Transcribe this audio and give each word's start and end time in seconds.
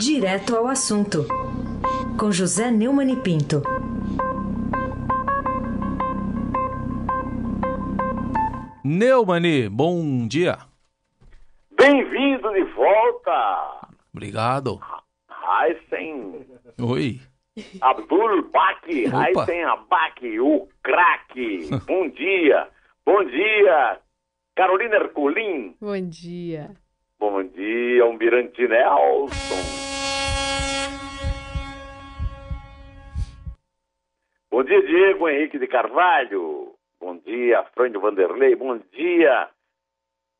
Direto 0.00 0.56
ao 0.56 0.66
assunto, 0.66 1.26
com 2.18 2.32
José 2.32 2.70
Neumann 2.70 3.12
e 3.12 3.16
Pinto. 3.16 3.62
Neumani, 8.82 9.68
bom 9.68 10.26
dia. 10.26 10.56
Bem-vindo 11.76 12.50
de 12.50 12.64
volta, 12.72 13.90
Obrigado. 14.14 14.80
Heisen 15.28 16.46
Oi. 16.80 17.20
Abdul 17.82 18.48
Baki. 18.50 19.04
Heisen 19.04 19.64
Abaki, 19.64 20.40
o 20.40 20.66
craque. 20.82 21.68
Bom 21.86 22.08
dia, 22.08 22.68
bom 23.04 23.22
dia, 23.24 24.00
Carolina 24.56 24.96
Herculin. 24.96 25.76
Bom 25.78 26.08
dia. 26.08 26.70
Bom 27.18 27.42
dia, 27.42 28.02
Almirante 28.02 28.66
Nelson. 28.66 29.89
Bom 34.50 34.64
dia, 34.64 34.82
Diego 34.82 35.28
Henrique 35.28 35.60
de 35.60 35.68
Carvalho. 35.68 36.74
Bom 37.00 37.16
dia, 37.18 37.64
Frânio 37.72 38.00
Vanderlei. 38.00 38.56
Bom 38.56 38.78
dia, 38.92 39.48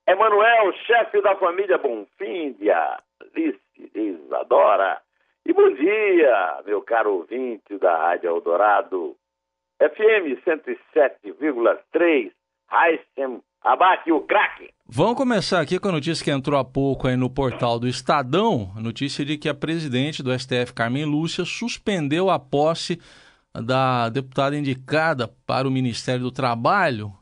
Emanuel, 0.07 0.73
chefe 0.85 1.23
da 1.23 1.37
família 1.37 1.79
Bonfíndia, 1.79 2.99
Alice 3.21 3.61
Isadora. 3.95 5.01
E 5.47 5.53
bom 5.53 5.73
dia, 5.73 6.61
meu 6.67 6.83
caro 6.83 7.19
ouvinte 7.19 7.79
da 7.79 7.97
Rádio 7.97 8.31
Eldorado, 8.31 9.15
FM 9.79 10.43
107,3, 10.45 12.33
Heissem 12.73 13.41
Abaque, 13.63 14.11
o 14.11 14.23
craque. 14.23 14.71
Vamos 14.87 15.17
começar 15.17 15.61
aqui 15.61 15.79
com 15.79 15.89
a 15.89 15.93
notícia 15.93 16.25
que 16.25 16.33
entrou 16.33 16.59
há 16.59 16.65
pouco 16.65 17.07
aí 17.07 17.15
no 17.15 17.31
portal 17.31 17.79
do 17.79 17.87
Estadão, 17.87 18.73
a 18.77 18.81
notícia 18.81 19.25
de 19.25 19.39
que 19.39 19.49
a 19.49 19.55
presidente 19.55 20.21
do 20.21 20.37
STF, 20.37 20.75
Carmen 20.75 21.05
Lúcia, 21.05 21.45
suspendeu 21.45 22.29
a 22.29 22.41
posse 22.41 22.99
da 23.55 24.09
deputada 24.09 24.57
indicada 24.57 25.29
para 25.47 25.67
o 25.67 25.71
Ministério 25.71 26.23
do 26.23 26.31
Trabalho, 26.31 27.13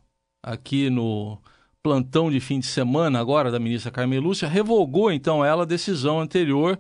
aqui 0.43 0.91
no 0.91 1.39
plantão 1.83 2.31
de 2.31 2.41
fim 2.41 2.59
de 2.61 2.67
semana 2.67 3.21
agora 3.21 3.51
da 3.51 3.59
ministra 3.59 3.91
Carmen 3.91 4.19
Lúcia, 4.19 4.49
revogou 4.49 5.11
então 5.11 5.45
ela 5.45 5.63
a 5.63 5.67
decisão 5.67 6.21
anterior 6.21 6.79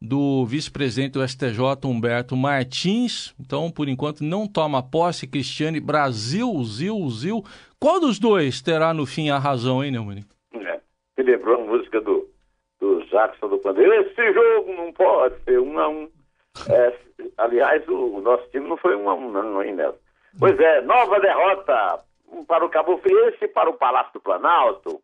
do 0.00 0.46
vice-presidente 0.46 1.12
do 1.12 1.28
STJ, 1.28 1.60
Humberto 1.84 2.34
Martins. 2.34 3.34
Então, 3.38 3.70
por 3.70 3.88
enquanto, 3.88 4.24
não 4.24 4.46
toma 4.46 4.82
posse 4.82 5.26
Cristiane 5.26 5.78
Brasil, 5.78 6.50
Zil, 6.64 7.08
Zil. 7.10 7.44
Qual 7.78 8.00
dos 8.00 8.18
dois 8.18 8.62
terá 8.62 8.94
no 8.94 9.04
fim 9.04 9.28
a 9.28 9.38
razão, 9.38 9.84
hein, 9.84 9.90
Neumann? 9.90 10.24
É, 10.54 10.80
lembrou 11.22 11.60
a 11.60 11.66
música 11.66 12.00
do, 12.00 12.26
do 12.80 13.04
Jackson 13.06 13.48
do 13.48 13.58
Pandeiro. 13.58 13.92
Esse 13.92 14.32
jogo 14.32 14.72
não 14.72 14.92
pode 14.92 15.34
ser 15.44 15.60
um 15.60 15.78
a 15.78 15.88
um. 15.88 16.08
É, 16.68 16.98
aliás, 17.36 17.86
o, 17.88 18.20
nosso 18.20 18.48
time 18.50 18.68
não 18.68 18.76
foi 18.76 18.96
um 18.96 19.08
a 19.08 19.14
um, 19.14 19.30
não, 19.30 19.62
hein, 19.62 19.74
Nelson? 19.74 19.98
Pois 20.38 20.58
é, 20.58 20.80
nova 20.82 21.18
derrota 21.18 22.00
para 22.46 22.64
o 22.64 22.68
Cabo 22.68 23.00
e 23.40 23.48
para 23.48 23.70
o 23.70 23.74
Palácio 23.74 24.12
do 24.14 24.20
Planalto. 24.20 25.00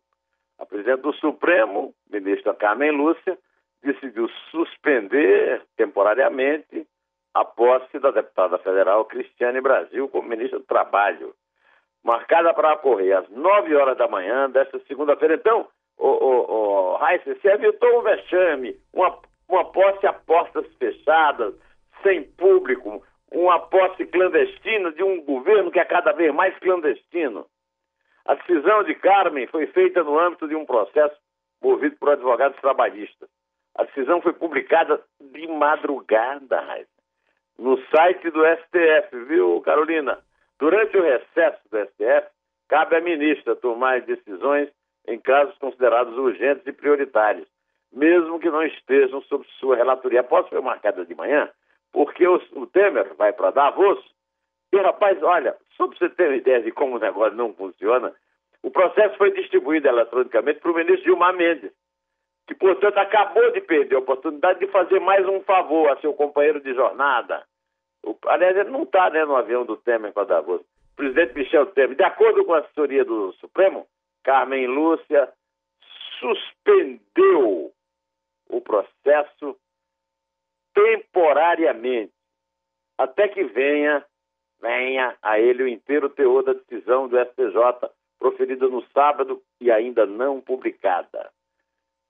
A 0.59 0.65
presidente 0.65 1.01
do 1.01 1.13
Supremo, 1.13 1.93
ministra 2.09 2.53
Carmen 2.53 2.91
Lúcia, 2.91 3.37
decidiu 3.83 4.27
suspender 4.49 5.61
temporariamente 5.75 6.87
a 7.33 7.45
posse 7.45 7.99
da 7.99 8.11
deputada 8.11 8.57
federal 8.59 9.05
Cristiane 9.05 9.61
Brasil 9.61 10.07
como 10.09 10.29
ministra 10.29 10.57
do 10.59 10.65
Trabalho, 10.65 11.35
marcada 12.03 12.53
para 12.53 12.73
ocorrer 12.73 13.17
às 13.17 13.29
9 13.29 13.75
horas 13.75 13.97
da 13.97 14.07
manhã 14.07 14.49
desta 14.49 14.79
segunda-feira. 14.87 15.35
Então, 15.35 15.67
o, 15.97 16.07
o, 16.07 16.95
o 16.95 16.99
se 17.41 17.47
evitou 17.47 17.99
um 17.99 18.01
vexame, 18.01 18.75
uma, 18.93 19.19
uma 19.47 19.65
posse 19.65 20.07
a 20.07 20.13
portas 20.13 20.65
fechadas, 20.79 21.53
sem 22.03 22.23
público, 22.23 23.03
uma 23.31 23.59
posse 23.59 24.05
clandestina 24.05 24.91
de 24.91 25.03
um 25.03 25.21
governo 25.23 25.71
que 25.71 25.79
é 25.79 25.85
cada 25.85 26.11
vez 26.13 26.33
mais 26.33 26.57
clandestino. 26.59 27.45
A 28.25 28.35
decisão 28.35 28.83
de 28.83 28.95
Carmen 28.95 29.47
foi 29.47 29.67
feita 29.67 30.03
no 30.03 30.19
âmbito 30.19 30.47
de 30.47 30.55
um 30.55 30.65
processo 30.65 31.15
movido 31.61 31.95
por 31.97 32.09
advogados 32.09 32.59
trabalhistas. 32.59 33.29
A 33.75 33.83
decisão 33.83 34.21
foi 34.21 34.33
publicada 34.33 35.01
de 35.19 35.47
madrugada, 35.47 36.85
no 37.57 37.77
site 37.87 38.29
do 38.29 38.45
STF, 38.45 39.25
viu, 39.25 39.59
Carolina? 39.61 40.19
Durante 40.59 40.95
o 40.95 41.01
recesso 41.01 41.59
do 41.71 41.79
STF, 41.85 42.27
cabe 42.67 42.95
à 42.95 43.01
ministra 43.01 43.55
tomar 43.55 44.01
decisões 44.01 44.69
em 45.07 45.19
casos 45.19 45.57
considerados 45.57 46.15
urgentes 46.17 46.67
e 46.67 46.71
prioritários, 46.71 47.47
mesmo 47.91 48.39
que 48.39 48.49
não 48.49 48.63
estejam 48.63 49.21
sob 49.23 49.45
sua 49.59 49.75
relatoria. 49.75 50.23
Posso 50.23 50.49
ser 50.49 50.61
marcada 50.61 51.05
de 51.05 51.15
manhã? 51.15 51.49
Porque 51.97 52.27
o, 52.27 52.67
Temer 52.67 53.15
vai 53.15 53.33
para 53.33 53.49
Davos. 53.49 53.97
E, 54.71 54.77
rapaz, 54.77 55.17
olha, 55.23 55.57
só 55.75 55.87
para 55.87 55.97
você 55.97 56.09
ter 56.09 56.27
uma 56.27 56.35
ideia 56.35 56.61
de 56.61 56.71
como 56.71 56.97
o 56.97 56.99
negócio 56.99 57.35
não 57.35 57.55
funciona, 57.55 58.13
o 58.61 58.69
processo 58.69 59.17
foi 59.17 59.31
distribuído 59.31 59.87
eletronicamente 59.87 60.59
para 60.59 60.69
o 60.69 60.75
ministro 60.75 61.05
Gilmar 61.05 61.33
Mendes, 61.33 61.71
que, 62.45 62.53
portanto, 62.53 62.99
acabou 62.99 63.51
de 63.51 63.61
perder 63.61 63.95
a 63.95 63.99
oportunidade 63.99 64.59
de 64.59 64.67
fazer 64.67 64.99
mais 64.99 65.27
um 65.27 65.41
favor 65.41 65.89
a 65.89 65.99
seu 65.99 66.13
companheiro 66.13 66.61
de 66.61 66.71
jornada. 66.75 67.43
O, 68.05 68.15
aliás, 68.27 68.55
ele 68.55 68.69
não 68.69 68.83
está 68.83 69.09
né, 69.09 69.25
no 69.25 69.35
avião 69.35 69.65
do 69.65 69.75
Temer 69.77 70.13
com 70.13 70.19
a 70.19 70.25
Davos. 70.25 70.61
O 70.61 70.95
presidente 70.97 71.33
Michel 71.33 71.65
Temer, 71.65 71.95
de 71.95 72.03
acordo 72.03 72.45
com 72.45 72.53
a 72.53 72.59
assessoria 72.59 73.03
do 73.03 73.33
Supremo, 73.39 73.87
Carmen 74.23 74.67
Lúcia 74.67 75.33
suspendeu 76.19 77.71
o 78.49 78.61
processo 78.61 79.57
temporariamente, 80.77 82.13
até 82.99 83.27
que 83.27 83.43
venha, 83.45 84.05
venha 84.61 85.17
a 85.23 85.39
ele 85.39 85.63
o 85.63 85.67
inteiro 85.67 86.07
teor 86.07 86.43
da 86.43 86.53
decisão 86.53 87.07
do 87.07 87.17
STJ, 87.19 87.89
proferida 88.19 88.67
no 88.67 88.83
sábado 88.93 89.41
e 89.59 89.71
ainda 89.71 90.05
não 90.05 90.39
publicada. 90.39 91.31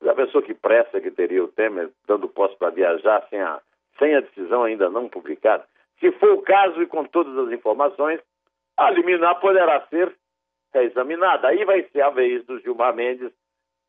Já 0.01 0.13
pensou 0.13 0.41
que 0.41 0.53
pressa 0.53 0.99
que 0.99 1.11
teria 1.11 1.43
o 1.43 1.47
Temer 1.47 1.89
dando 2.05 2.27
posse 2.27 2.57
para 2.57 2.69
viajar 2.69 3.25
sem 3.29 3.41
a, 3.41 3.61
sem 3.97 4.15
a 4.15 4.21
decisão 4.21 4.63
ainda 4.63 4.89
não 4.89 5.07
publicada? 5.07 5.65
Se 5.99 6.11
for 6.13 6.33
o 6.33 6.41
caso 6.41 6.81
e 6.81 6.87
com 6.87 7.05
todas 7.05 7.37
as 7.37 7.51
informações, 7.53 8.19
a 8.75 8.91
liminar 8.91 9.39
poderá 9.39 9.85
ser 9.87 10.13
reexaminada. 10.73 11.47
Aí 11.47 11.63
vai 11.65 11.83
ser 11.83 12.01
a 12.01 12.09
vez 12.09 12.45
do 12.45 12.59
Gilmar 12.59 12.93
Mendes 12.93 13.31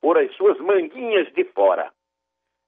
por 0.01 0.17
as 0.19 0.33
suas 0.37 0.59
manguinhas 0.59 1.31
de 1.35 1.45
fora. 1.47 1.93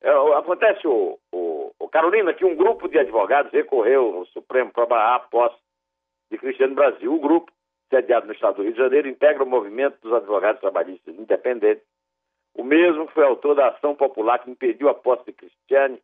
É, 0.03 0.11
acontece, 0.37 0.87
o, 0.87 1.19
o, 1.33 1.60
Carolina, 1.91 2.33
que 2.33 2.45
um 2.45 2.55
grupo 2.55 2.89
de 2.89 2.99
advogados 2.99 3.53
recorreu 3.53 4.17
ao 4.17 4.27
Supremo 4.27 4.73
para 4.73 4.87
barrar 4.87 5.17
a 5.17 5.21
posse 5.21 5.57
de 6.31 6.39
Cristiano 6.39 6.75
Brasil. 6.75 7.13
O 7.13 7.21
grupo, 7.21 7.51
sediado 7.89 8.27
no 8.27 8.33
estado 8.33 8.57
do 8.57 8.63
Rio 8.63 8.73
de 8.73 8.79
Janeiro, 8.79 9.09
integra 9.09 9.43
o 9.43 9.49
movimento 9.49 9.99
dos 10.01 10.13
advogados 10.13 10.61
trabalhistas 10.61 11.15
independentes, 11.17 11.85
o 12.55 12.65
mesmo 12.65 13.07
foi 13.09 13.25
autor 13.25 13.55
da 13.55 13.69
ação 13.69 13.95
popular 13.95 14.39
que 14.41 14.51
impediu 14.51 14.89
a 14.89 14.95
posse 14.95 15.25
de 15.27 15.33
Cristiane 15.33 16.01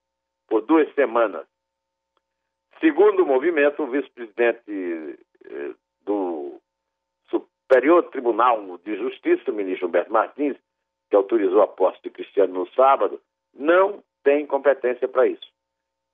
por 0.49 0.63
duas 0.63 0.93
semanas. 0.95 1.47
Segundo 2.81 3.23
o 3.23 3.27
movimento, 3.27 3.83
o 3.83 3.87
vice-presidente 3.87 5.19
eh, 5.45 5.75
do 6.03 6.61
Superior 7.31 8.05
Tribunal 8.11 8.79
de 8.79 8.97
Justiça, 8.97 9.51
o 9.51 9.55
ministro 9.55 9.89
Humberto 9.89 10.13
Martins, 10.13 10.57
que 11.11 11.17
autorizou 11.17 11.63
a 11.63 11.69
posse 11.69 12.01
de 12.03 12.11
Cristiano 12.11 12.55
no 12.55 12.69
sábado, 12.73 13.21
não 13.55 14.03
tem 14.23 14.47
competência 14.47 15.09
para 15.09 15.27
isso. 15.27 15.56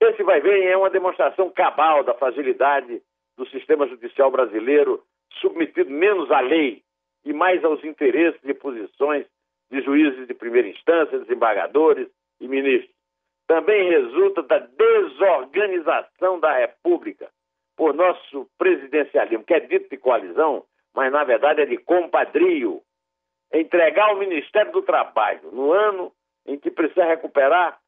Esse 0.03 0.25
vai 0.25 0.41
ver 0.41 0.65
é 0.65 0.77
uma 0.77 0.91
demonstração 0.91 1.49
cabal 1.51 2.03
da 2.03 2.13
fragilidade 2.15 3.01
do 3.37 3.47
sistema 3.51 3.87
judicial 3.87 4.33
brasileiro, 4.33 5.01
submetido 5.41 5.91
menos 5.91 6.29
à 6.33 6.41
lei 6.41 6.83
e 7.25 7.33
mais 7.33 7.65
aos 7.65 7.85
interesses 7.85 8.41
e 8.43 8.53
posições 8.53 9.25
de 9.71 9.81
juízes 9.81 10.27
de 10.27 10.35
primeira 10.35 10.67
instância, 10.67 11.21
desembargadores 11.21 12.09
e 12.41 12.49
ministros. 12.49 12.93
Também 13.47 13.91
resulta 13.91 14.43
da 14.43 14.59
desorganização 14.59 16.41
da 16.41 16.53
República 16.53 17.31
por 17.77 17.95
nosso 17.95 18.48
presidencialismo, 18.59 19.45
que 19.45 19.55
é 19.55 19.60
dito 19.60 19.89
de 19.89 19.98
coalizão, 19.98 20.65
mas 20.93 21.13
na 21.13 21.22
verdade 21.22 21.63
é 21.63 21.66
de 21.66 21.77
compadrio. 21.77 22.83
Entregar 23.53 24.13
o 24.13 24.19
Ministério 24.19 24.72
do 24.72 24.83
Trabalho 24.83 25.48
no 25.53 25.71
ano 25.71 26.13
em 26.45 26.59
que 26.59 26.72
precisa 26.72 27.05
recuperar 27.05 27.78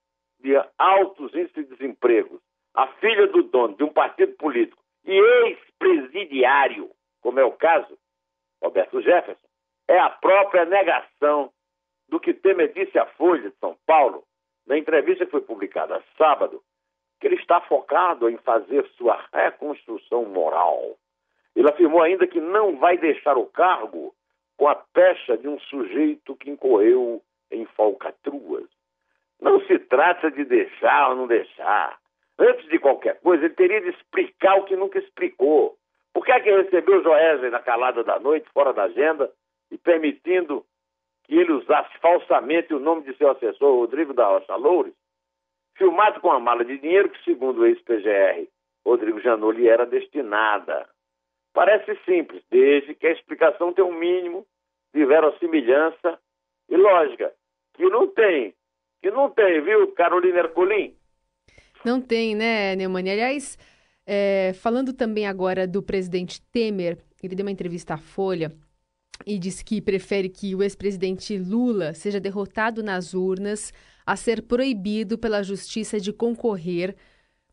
altos 0.79 1.35
índices 1.35 1.69
de 1.69 1.77
desemprego, 1.77 2.41
a 2.75 2.87
filha 2.95 3.27
do 3.29 3.43
dono 3.45 3.77
de 3.77 3.85
um 3.85 3.93
partido 3.93 4.33
político 4.35 4.83
e 5.05 5.13
ex-presidiário, 5.13 6.91
como 7.21 7.41
é 7.41 7.45
o 7.45 7.53
caso, 7.53 7.97
Roberto 8.63 9.01
Jefferson, 9.01 9.47
é 9.89 9.99
a 9.99 10.11
própria 10.11 10.65
negação 10.65 11.51
do 12.09 12.19
que 12.19 12.35
Temer 12.35 12.73
disse 12.73 12.99
à 12.99 13.07
Folha 13.07 13.51
de 13.51 13.57
São 13.59 13.77
Paulo, 13.87 14.25
na 14.67 14.79
entrevista 14.79 15.25
que 15.25 15.31
foi 15.31 15.43
publicada 15.43 16.03
sábado, 16.17 16.63
que 17.21 17.27
ele 17.27 17.37
está 17.37 17.61
focado 17.63 18.29
em 18.29 18.37
fazer 18.39 18.87
sua 18.97 19.23
reconstrução 19.33 20.25
moral. 20.27 20.97
Ele 21.55 21.69
afirmou 21.69 22.03
ainda 22.03 22.27
que 22.27 22.41
não 22.41 22.77
vai 22.77 22.99
deixar 22.99 23.37
o 23.37 23.47
cargo 23.47 24.15
com 24.57 24.69
a 24.69 24.75
pecha 24.75 25.37
de 25.37 25.49
um 25.49 25.59
sujeito 25.61 26.37
que 26.37 26.51
incorreu 26.51 27.23
em 27.51 27.65
falcatruas. 27.67 28.69
Não 29.41 29.61
se 29.67 29.79
trata 29.79 30.31
de 30.31 30.45
deixar 30.45 31.11
ou 31.11 31.17
não 31.17 31.27
deixar. 31.27 31.99
Antes 32.39 32.69
de 32.69 32.79
qualquer 32.79 33.21
coisa, 33.21 33.45
ele 33.45 33.55
teria 33.55 33.81
de 33.81 33.91
explicar 33.91 34.57
o 34.57 34.65
que 34.65 34.77
nunca 34.77 34.99
explicou. 34.99 35.77
Por 36.13 36.25
que 36.25 36.33
é 36.33 36.41
que 36.41 36.51
recebeu 36.51 37.03
Joesley 37.03 37.51
na 37.51 37.61
calada 37.61 38.03
da 38.03 38.19
noite, 38.19 38.49
fora 38.53 38.73
da 38.73 38.85
agenda, 38.85 39.31
e 39.71 39.79
permitindo 39.79 40.65
que 41.25 41.37
ele 41.37 41.53
usasse 41.53 41.97
falsamente 41.99 42.73
o 42.75 42.79
nome 42.79 43.03
de 43.03 43.17
seu 43.17 43.31
assessor, 43.31 43.77
Rodrigo 43.77 44.13
da 44.13 44.27
Rocha 44.27 44.55
Loures, 44.57 44.95
filmado 45.77 46.21
com 46.21 46.29
uma 46.29 46.41
mala 46.41 46.65
de 46.65 46.79
dinheiro 46.79 47.09
que, 47.09 47.25
segundo 47.25 47.61
o 47.61 47.67
ex-PGR, 47.67 48.47
Rodrigo 48.85 49.21
Janot, 49.21 49.57
lhe 49.57 49.69
era 49.69 49.87
destinada. 49.87 50.89
Parece 51.53 51.97
simples, 52.05 52.43
desde 52.51 52.95
que 52.95 53.07
a 53.07 53.13
explicação 53.13 53.73
tenha 53.73 53.87
um 53.87 53.95
mínimo 53.95 54.47
de 54.93 55.05
verossimilhança 55.05 56.19
e 56.69 56.77
lógica, 56.77 57.33
que 57.75 57.85
não 57.85 58.07
tem, 58.07 58.55
que 59.05 59.11
não 59.11 59.29
tem, 59.29 59.61
viu, 59.61 59.93
Carolina 59.93 60.39
Ercolim? 60.39 60.97
Não 61.85 62.01
tem, 62.01 62.35
né, 62.35 62.75
Neumann? 62.75 63.11
Aliás, 63.11 63.59
é, 64.07 64.55
falando 64.55 64.95
também 64.95 65.27
agora 65.27 65.67
do 65.67 65.83
presidente 65.83 66.41
Temer, 66.51 66.97
ele 67.23 67.35
deu 67.35 67.45
uma 67.45 67.51
entrevista 67.53 67.93
à 67.93 67.99
Folha 67.99 68.51
e 69.27 69.39
disse 69.39 69.63
que 69.63 69.83
prefere 69.83 70.31
que 70.31 70.55
o 70.55 70.63
ex-presidente 70.63 71.37
Lula 71.37 71.93
seja 71.93 72.19
derrotado 72.19 72.83
nas 72.83 73.13
urnas 73.13 73.75
a 74.07 74.17
ser 74.17 74.41
proibido 74.41 75.19
pela 75.19 75.43
justiça 75.43 76.01
de 76.01 76.11
concorrer 76.11 76.97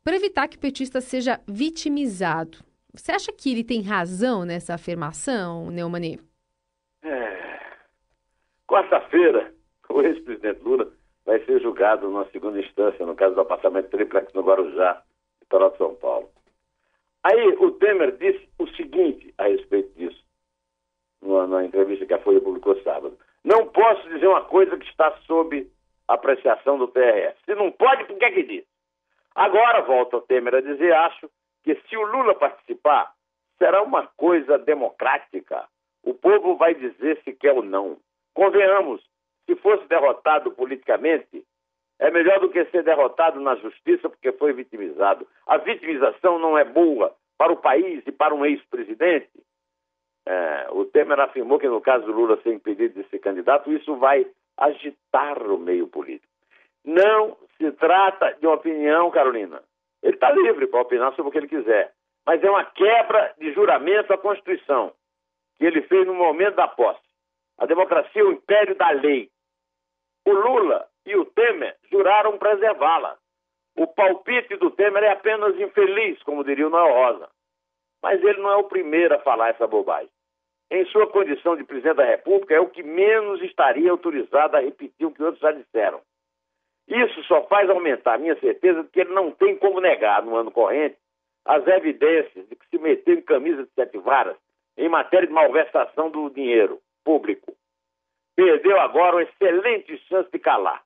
para 0.05 0.15
evitar 0.15 0.47
que 0.47 0.55
o 0.55 0.59
petista 0.59 1.01
seja 1.01 1.37
vitimizado. 1.45 2.59
Você 2.93 3.11
acha 3.11 3.33
que 3.33 3.51
ele 3.51 3.63
tem 3.65 3.81
razão 3.81 4.45
nessa 4.45 4.75
afirmação, 4.75 5.69
Neumann? 5.69 6.17
É. 7.03 7.59
Quarta-feira, 8.65 9.53
o 9.89 10.01
ex-presidente 10.01 10.61
Lula 10.63 11.00
vai 11.25 11.43
ser 11.45 11.61
julgado 11.61 12.07
numa 12.07 12.25
segunda 12.31 12.59
instância, 12.59 13.05
no 13.05 13.15
caso 13.15 13.35
do 13.35 13.41
apartamento 13.41 13.89
triplex 13.89 14.33
no 14.33 14.41
Guarujá, 14.41 15.01
litoral 15.41 15.71
de 15.71 15.77
São 15.77 15.95
Paulo. 15.95 16.29
Aí 17.23 17.47
o 17.59 17.71
Temer 17.71 18.17
disse 18.17 18.49
o 18.57 18.67
seguinte 18.69 19.33
a 19.37 19.47
respeito 19.47 19.91
disso, 19.95 20.23
numa, 21.21 21.63
entrevista 21.63 22.05
que 22.05 22.13
a 22.13 22.19
Folha 22.19 22.41
publicou 22.41 22.81
sábado. 22.81 23.17
Não 23.43 23.67
posso 23.67 24.07
dizer 24.09 24.27
uma 24.27 24.43
coisa 24.45 24.77
que 24.77 24.87
está 24.87 25.11
sob 25.27 25.69
apreciação 26.07 26.77
do 26.77 26.87
TRF. 26.87 27.37
Se 27.45 27.55
não 27.55 27.71
pode, 27.71 28.05
por 28.05 28.17
que 28.17 28.25
é 28.25 28.31
que 28.31 28.43
diz? 28.43 28.65
Agora, 29.35 29.81
volta 29.81 30.17
o 30.17 30.21
Temer 30.21 30.55
a 30.55 30.61
dizer, 30.61 30.93
acho 30.93 31.29
que 31.63 31.75
se 31.75 31.95
o 31.95 32.05
Lula 32.05 32.35
participar, 32.35 33.13
será 33.57 33.83
uma 33.83 34.07
coisa 34.17 34.57
democrática. 34.57 35.67
O 36.03 36.13
povo 36.13 36.55
vai 36.55 36.73
dizer 36.73 37.21
se 37.23 37.33
quer 37.33 37.53
ou 37.53 37.63
não. 37.63 37.97
Convenhamos, 38.33 39.01
se 39.51 39.55
fosse 39.57 39.85
derrotado 39.87 40.51
politicamente, 40.51 41.45
é 41.99 42.09
melhor 42.09 42.39
do 42.39 42.49
que 42.49 42.63
ser 42.65 42.83
derrotado 42.83 43.39
na 43.41 43.55
justiça 43.55 44.09
porque 44.09 44.31
foi 44.31 44.53
vitimizado. 44.53 45.27
A 45.45 45.57
vitimização 45.57 46.39
não 46.39 46.57
é 46.57 46.63
boa 46.63 47.13
para 47.37 47.51
o 47.51 47.57
país 47.57 48.01
e 48.07 48.11
para 48.11 48.33
um 48.33 48.45
ex-presidente. 48.45 49.29
É, 50.25 50.67
o 50.71 50.85
Temer 50.85 51.19
afirmou 51.19 51.59
que, 51.59 51.67
no 51.67 51.81
caso 51.81 52.05
do 52.05 52.13
Lula 52.13 52.39
ser 52.41 52.53
impedido 52.53 53.01
de 53.01 53.09
ser 53.09 53.19
candidato, 53.19 53.71
isso 53.71 53.95
vai 53.97 54.25
agitar 54.57 55.41
o 55.43 55.57
meio 55.57 55.87
político. 55.87 56.31
Não 56.85 57.37
se 57.57 57.71
trata 57.73 58.33
de 58.39 58.47
uma 58.47 58.55
opinião, 58.55 59.11
Carolina. 59.11 59.61
Ele 60.01 60.13
está 60.13 60.31
livre 60.31 60.67
para 60.67 60.81
opinar 60.81 61.13
sobre 61.15 61.29
o 61.29 61.31
que 61.31 61.37
ele 61.39 61.47
quiser. 61.47 61.91
Mas 62.25 62.43
é 62.43 62.49
uma 62.49 62.63
quebra 62.63 63.33
de 63.37 63.51
juramento 63.53 64.13
à 64.13 64.17
Constituição, 64.17 64.93
que 65.57 65.65
ele 65.65 65.81
fez 65.83 66.07
no 66.07 66.13
momento 66.13 66.55
da 66.55 66.67
posse. 66.67 67.11
A 67.57 67.65
democracia 67.65 68.21
é 68.21 68.25
o 68.25 68.31
império 68.31 68.75
da 68.75 68.89
lei. 68.89 69.30
O 70.25 70.31
Lula 70.31 70.87
e 71.05 71.15
o 71.15 71.25
Temer 71.25 71.75
juraram 71.91 72.37
preservá-la. 72.37 73.17
O 73.75 73.87
palpite 73.87 74.55
do 74.57 74.71
Temer 74.71 75.03
é 75.03 75.11
apenas 75.11 75.59
infeliz, 75.59 76.21
como 76.23 76.43
diria 76.43 76.67
o 76.67 76.69
Noel 76.69 76.93
Rosa. 76.93 77.29
Mas 78.01 78.21
ele 78.23 78.41
não 78.41 78.49
é 78.51 78.55
o 78.57 78.65
primeiro 78.65 79.15
a 79.15 79.19
falar 79.19 79.49
essa 79.49 79.67
bobagem. 79.67 80.09
Em 80.69 80.85
sua 80.85 81.07
condição 81.07 81.55
de 81.55 81.63
presidente 81.63 81.97
da 81.97 82.05
República, 82.05 82.53
é 82.53 82.59
o 82.59 82.69
que 82.69 82.83
menos 82.83 83.41
estaria 83.41 83.91
autorizado 83.91 84.55
a 84.55 84.61
repetir 84.61 85.05
o 85.05 85.11
que 85.11 85.23
outros 85.23 85.41
já 85.41 85.51
disseram. 85.51 86.01
Isso 86.87 87.23
só 87.23 87.43
faz 87.43 87.69
aumentar 87.69 88.15
a 88.15 88.17
minha 88.17 88.39
certeza 88.39 88.83
de 88.83 88.89
que 88.89 89.01
ele 89.01 89.13
não 89.13 89.31
tem 89.31 89.57
como 89.57 89.79
negar, 89.79 90.23
no 90.23 90.35
ano 90.35 90.51
corrente, 90.51 90.97
as 91.45 91.65
evidências 91.67 92.47
de 92.47 92.55
que 92.55 92.67
se 92.69 92.77
meteu 92.77 93.15
em 93.15 93.21
camisa 93.21 93.63
de 93.63 93.69
sete 93.71 93.97
varas 93.97 94.37
em 94.77 94.89
matéria 94.89 95.27
de 95.27 95.33
malversação 95.33 96.09
do 96.09 96.29
dinheiro 96.29 96.79
público. 97.03 97.53
Perdeu 98.43 98.79
agora 98.79 99.17
uma 99.17 99.21
excelente 99.21 99.95
chance 100.09 100.27
de 100.31 100.39
calar. 100.39 100.81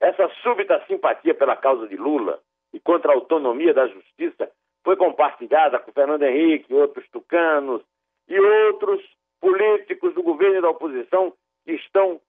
Essa 0.00 0.28
súbita 0.42 0.84
simpatia 0.88 1.32
pela 1.32 1.54
causa 1.54 1.86
de 1.86 1.94
Lula 1.94 2.40
e 2.72 2.80
contra 2.80 3.12
a 3.12 3.14
autonomia 3.14 3.72
da 3.72 3.86
justiça 3.86 4.50
foi 4.82 4.96
compartilhada 4.96 5.78
com 5.78 5.92
Fernando 5.92 6.24
Henrique, 6.24 6.74
outros 6.74 7.08
tucanos 7.10 7.80
e 8.28 8.40
outros 8.40 9.00
políticos 9.40 10.12
do 10.14 10.22
governo 10.24 10.58
e 10.58 10.62
da 10.62 10.70
oposição 10.70 11.32
que 11.64 11.74
estão 11.74 12.20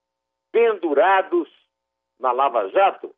pendurados 0.51 1.49
na 2.19 2.31
Lava 2.31 2.69
Jato. 2.69 3.09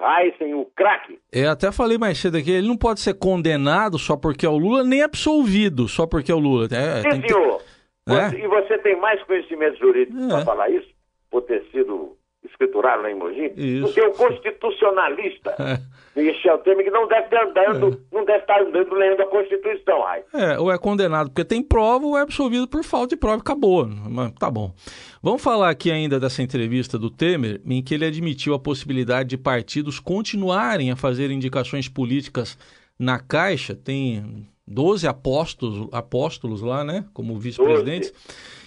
Heisen, 0.00 0.54
o 0.54 0.64
craque. 0.64 1.20
É, 1.32 1.46
até 1.46 1.70
falei 1.70 1.96
mais 1.96 2.18
cedo 2.18 2.36
aqui, 2.36 2.50
ele 2.50 2.66
não 2.66 2.76
pode 2.76 2.98
ser 2.98 3.14
condenado 3.14 4.00
só 4.00 4.16
porque 4.16 4.44
é 4.44 4.48
o 4.48 4.58
Lula, 4.58 4.82
nem 4.82 5.00
absolvido 5.00 5.86
só 5.86 6.08
porque 6.08 6.32
é 6.32 6.34
o 6.34 6.40
Lula. 6.40 6.66
É, 6.72 7.02
Sim, 7.02 7.22
senhor. 7.28 7.62
Você, 8.06 8.38
e 8.38 8.46
você 8.46 8.78
tem 8.78 8.96
mais 8.96 9.22
conhecimento 9.24 9.78
jurídico 9.78 10.22
é. 10.22 10.28
para 10.28 10.44
falar 10.44 10.70
isso, 10.70 10.88
por 11.30 11.42
ter 11.42 11.64
sido 11.70 12.16
escriturado 12.42 13.02
lá 13.02 13.10
em 13.10 13.14
Mogi, 13.14 13.52
isso. 13.56 13.86
do 13.86 13.92
que 13.92 14.00
o 14.00 14.12
constitucionalista. 14.12 15.54
É. 16.16 16.22
Michel 16.22 16.58
Temer, 16.58 16.84
que 16.84 16.90
não 16.90 17.06
deve 17.06 17.26
estar 17.26 17.46
andando, 17.46 17.94
é. 17.94 18.16
não 18.16 18.24
deve 18.24 18.40
estar 18.40 18.60
andando 18.60 18.94
lendo 18.94 19.22
a 19.22 19.26
Constituição, 19.26 20.04
ai. 20.04 20.24
É, 20.34 20.58
ou 20.58 20.70
é 20.72 20.76
condenado 20.76 21.30
porque 21.30 21.44
tem 21.44 21.62
prova, 21.62 22.04
ou 22.04 22.18
é 22.18 22.22
absolvido 22.22 22.66
por 22.66 22.82
falta 22.82 23.14
de 23.14 23.16
prova 23.16 23.36
acabou. 23.36 23.86
Mas, 23.86 24.32
tá 24.32 24.50
bom. 24.50 24.74
Vamos 25.22 25.40
falar 25.40 25.70
aqui 25.70 25.88
ainda 25.88 26.18
dessa 26.18 26.42
entrevista 26.42 26.98
do 26.98 27.10
Temer, 27.10 27.60
em 27.64 27.80
que 27.80 27.94
ele 27.94 28.04
admitiu 28.04 28.54
a 28.54 28.58
possibilidade 28.58 29.28
de 29.28 29.38
partidos 29.38 30.00
continuarem 30.00 30.90
a 30.90 30.96
fazer 30.96 31.30
indicações 31.30 31.88
políticas 31.88 32.58
na 32.98 33.20
Caixa. 33.20 33.76
Tem 33.76 34.48
12 34.70 35.06
apóstolos, 35.08 35.88
apóstolos 35.92 36.62
lá, 36.62 36.84
né? 36.84 37.04
Como 37.12 37.38
vice-presidentes. 37.38 38.12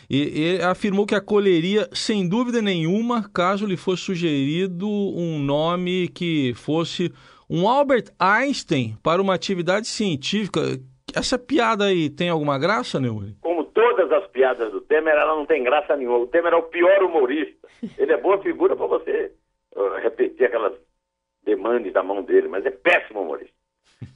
E, 0.09 0.57
e 0.57 0.61
afirmou 0.61 1.05
que 1.05 1.15
acolheria, 1.15 1.87
sem 1.93 2.27
dúvida 2.27 2.61
nenhuma, 2.61 3.29
caso 3.33 3.65
lhe 3.65 3.77
fosse 3.77 4.03
sugerido 4.03 4.87
um 4.87 5.39
nome 5.39 6.09
que 6.09 6.53
fosse 6.55 7.11
um 7.49 7.67
Albert 7.67 8.11
Einstein 8.19 8.97
para 9.01 9.21
uma 9.21 9.33
atividade 9.33 9.87
científica. 9.87 10.61
Essa 11.15 11.39
piada 11.39 11.85
aí 11.85 12.09
tem 12.09 12.29
alguma 12.29 12.59
graça, 12.59 12.99
Neumann? 12.99 13.35
Como 13.41 13.63
todas 13.63 14.11
as 14.11 14.27
piadas 14.27 14.71
do 14.71 14.81
Temer, 14.81 15.13
ela 15.13 15.35
não 15.35 15.45
tem 15.45 15.63
graça 15.63 15.95
nenhuma. 15.95 16.17
O 16.17 16.27
Temer 16.27 16.53
é 16.53 16.57
o 16.57 16.63
pior 16.63 17.01
humorista. 17.03 17.67
Ele 17.97 18.11
é 18.11 18.17
boa 18.17 18.41
figura 18.41 18.75
para 18.75 18.87
você 18.87 19.31
uh, 19.75 20.01
repetir 20.01 20.47
aquelas 20.47 20.73
demandas 21.45 21.93
da 21.93 22.03
mão 22.03 22.23
dele, 22.23 22.47
mas 22.47 22.65
é 22.65 22.71
péssimo 22.71 23.21
humorista. 23.21 23.62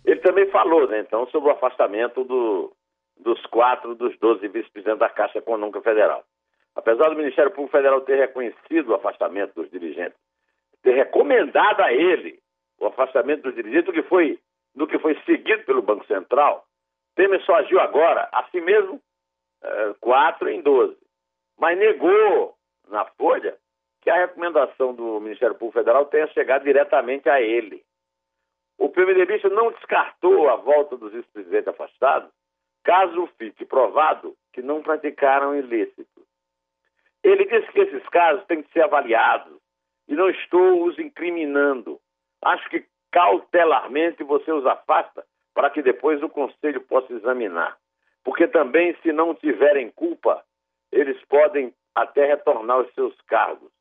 Ele 0.06 0.20
também 0.22 0.50
falou, 0.50 0.88
né, 0.88 1.00
então, 1.00 1.27
sobre 1.27 1.50
o 1.50 1.53
afastamento 1.53 2.24
do, 2.24 2.74
dos 3.20 3.44
quatro 3.48 3.96
dos 3.96 4.17
doze 4.20 4.48
vice-presidentes 4.48 5.00
da 5.00 5.10
Caixa 5.10 5.39
Econômica 5.39 5.82
Federal. 5.82 6.24
Apesar 6.75 7.10
do 7.10 7.15
Ministério 7.15 7.51
Público 7.51 7.75
Federal 7.75 8.01
ter 8.01 8.17
reconhecido 8.17 8.89
o 8.89 8.96
afastamento 8.96 9.53
dos 9.56 9.70
dirigentes, 9.72 10.17
ter 10.84 10.94
recomendado 10.94 11.82
a 11.82 11.91
ele 11.91 12.39
o 12.79 12.86
afastamento 12.86 13.44
dos 13.44 13.56
dirigentes, 13.56 13.94
que 13.94 14.03
foi, 14.03 14.39
do 14.75 14.86
que 14.86 15.00
foi 15.00 15.20
seguido 15.25 15.63
pelo 15.63 15.82
Banco 15.82 16.06
Central, 16.06 16.63
Temer 17.15 17.44
só 17.44 17.56
agiu 17.56 17.79
agora, 17.79 18.29
a 18.32 18.44
si 18.51 18.62
mesmo, 18.62 19.01
é, 19.63 19.94
quatro 20.00 20.48
em 20.50 20.62
doze. 20.62 20.96
Mas 21.60 21.77
negou 21.77 22.53
na 22.88 23.06
Folha 23.17 23.58
que 24.01 24.10
a 24.10 24.17
recomendação 24.17 24.94
do 24.94 25.20
Ministério 25.20 25.56
Público 25.56 25.79
Federal 25.79 26.06
tenha 26.06 26.27
chegado 26.27 26.63
diretamente 26.63 27.27
a 27.27 27.41
ele. 27.41 27.84
O 28.78 28.90
PMDBista 28.90 29.50
não 29.50 29.72
descartou 29.72 30.50
a 30.50 30.56
volta 30.56 30.96
dos 30.98 31.14
ex-presidentes 31.14 31.68
afastados, 31.68 32.32
caso 32.84 33.28
fique 33.38 33.66
provado 33.66 34.36
que 34.54 34.62
não 34.62 34.82
praticaram 34.82 35.56
ilícitos. 35.56 36.24
Ele 37.24 37.46
disse 37.46 37.72
que 37.72 37.82
esses 37.82 38.08
casos 38.10 38.46
têm 38.46 38.64
que 38.64 38.72
ser 38.72 38.84
avaliados 38.84 39.58
e 40.08 40.16
não 40.16 40.30
estou 40.30 40.86
os 40.86 40.98
incriminando. 40.98 42.00
Acho 42.42 42.70
que 42.70 42.86
cautelarmente 43.12 44.24
você 44.24 44.52
os 44.52 44.66
afasta 44.66 45.26
para 45.54 45.70
que 45.70 45.82
depois 45.82 46.22
o 46.22 46.30
conselho 46.30 46.82
possa 46.82 47.12
examinar. 47.14 47.78
Porque 48.24 48.48
também, 48.48 48.96
se 49.02 49.12
não 49.12 49.34
tiverem 49.34 49.90
culpa, 49.90 50.44
eles 50.92 51.20
podem 51.26 51.74
até 51.96 52.26
retornar 52.26 52.78
aos 52.78 52.94
seus 52.94 53.20
cargos. 53.22 53.72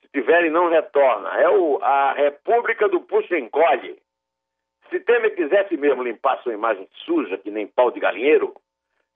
Se 0.00 0.08
tiverem, 0.08 0.50
não 0.50 0.70
retorna. 0.70 1.28
É 1.40 1.48
o, 1.48 1.78
a 1.82 2.12
República 2.14 2.88
do 2.88 3.00
Puxa-Encolhe. 3.00 4.00
Se 4.94 5.00
Temer 5.00 5.34
quisesse 5.34 5.76
mesmo 5.76 6.04
limpar 6.04 6.40
sua 6.44 6.54
imagem 6.54 6.88
suja, 7.04 7.36
que 7.36 7.50
nem 7.50 7.66
pau 7.66 7.90
de 7.90 7.98
galinheiro, 7.98 8.54